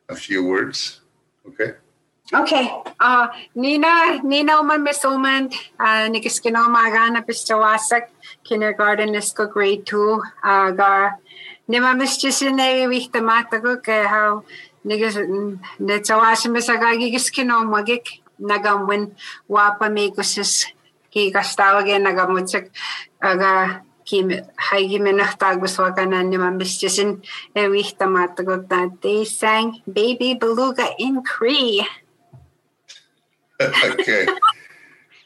a 0.10 0.16
few 0.16 0.44
words. 0.46 1.02
Okay. 1.48 1.74
Okay. 2.34 2.70
Uh, 3.00 3.28
Nina, 3.56 4.22
Nina 4.22 4.58
Uman 4.58 4.84
Misuman, 4.86 5.54
uh, 5.80 6.10
Nikiskino 6.12 6.68
Magana 6.68 7.26
Pistawasak, 7.26 8.08
kindergarten 8.44 9.16
is 9.16 9.32
ko 9.32 9.48
grade 9.48 9.86
two. 9.86 10.22
Uh, 10.44 10.72
gar, 10.72 11.20
Nima 11.70 11.96
Mistisine 11.96 12.88
Wichtamatago, 12.92 13.80
how 14.08 14.44
Niggas 14.86 15.16
Netsawasim 15.80 16.52
Misagagi 16.52 17.14
Giskino 17.14 17.64
Magik, 17.64 18.20
Nagamwin, 18.42 19.16
Wapa 19.50 19.88
Megusis, 19.88 20.66
Kikastawage, 21.14 21.96
Nagamutsak, 22.02 22.70
Aga. 23.22 23.87
haigimenartagusuakananniman 24.58 26.54
missisin 26.54 27.22
ewihtamaattakuttaa 27.56 28.84
eh, 28.84 28.92
they 29.02 29.26
sang 29.26 29.72
baby 29.88 30.36
beluga 30.40 30.84
in 30.98 31.24
cree. 31.24 31.86
Okei. 33.92 34.26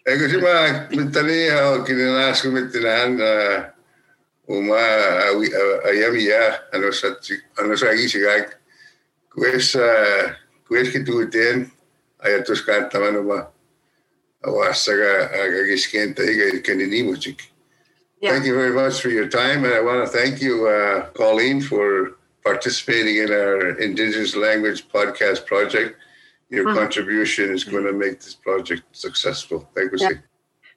Eikö 0.05 0.25
eikö 0.25 0.39
mä, 0.41 0.87
mitä 0.95 1.23
niin 1.23 1.27
liiha 1.27 1.69
onkin 1.69 1.97
niin 1.97 2.15
äsken 2.15 2.53
mittinä 2.53 2.91
hän 2.91 3.17
uma 4.47 4.75
ajamia 5.89 6.59
anosagisi 7.59 8.21
kaik. 8.21 8.49
Kuessa 9.33 9.79
kueskin 10.67 11.05
tuuteen 11.05 11.71
ajatus 12.19 12.61
kantavan 12.61 13.17
oma 13.17 13.51
avassa 14.47 14.91
kaikki 15.51 15.77
skentä 15.77 16.23
eikä 16.23 16.57
ikään 16.57 16.77
niin 16.77 17.17
Yeah. 18.21 18.33
Thank 18.33 18.45
you 18.45 18.53
very 18.53 18.71
much 18.71 19.01
for 19.01 19.09
your 19.09 19.27
time, 19.27 19.65
and 19.65 19.73
I 19.73 19.81
want 19.81 20.05
to 20.05 20.17
thank 20.17 20.41
you, 20.41 20.67
uh, 20.67 21.07
Colleen, 21.09 21.59
for 21.59 22.17
participating 22.43 23.17
in 23.17 23.31
our 23.31 23.79
Indigenous 23.79 24.35
Language 24.35 24.87
Podcast 24.89 25.47
project. 25.47 25.97
Your 26.49 26.65
Mhm. 26.65 26.75
contribution 26.75 27.51
is 27.51 27.63
going 27.63 27.85
to 27.85 27.93
make 27.93 28.19
this 28.21 28.35
project 28.35 28.83
successful. 28.91 29.67
Thank 29.75 29.93
you. 29.93 29.97
Yeah. 30.01 30.09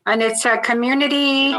And 0.06 0.22
it's 0.22 0.46
a 0.46 0.56
community, 0.56 1.54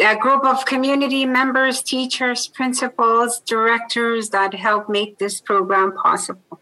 a 0.00 0.16
group 0.16 0.44
of 0.44 0.64
community 0.64 1.26
members, 1.26 1.82
teachers, 1.82 2.48
principals, 2.48 3.40
directors 3.40 4.30
that 4.30 4.54
help 4.54 4.88
make 4.88 5.18
this 5.18 5.40
program 5.40 5.92
possible. 5.92 6.58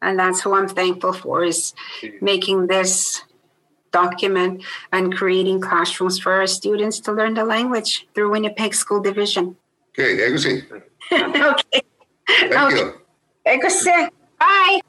And 0.00 0.18
that's 0.18 0.40
who 0.40 0.54
I'm 0.54 0.68
thankful 0.68 1.12
for 1.12 1.44
is 1.44 1.74
making 2.22 2.68
this 2.68 3.24
document 3.90 4.62
and 4.92 5.14
creating 5.14 5.60
classrooms 5.60 6.18
for 6.18 6.32
our 6.32 6.46
students 6.46 7.00
to 7.00 7.12
learn 7.12 7.34
the 7.34 7.44
language 7.44 8.06
through 8.14 8.30
Winnipeg 8.30 8.74
School 8.74 9.00
Division. 9.00 9.56
Okay, 9.98 10.16
thank 10.16 10.32
okay. 11.12 11.82
Thank 12.28 12.70
you. 12.72 12.94
Okay. 13.46 14.08
Bye. 14.38 14.80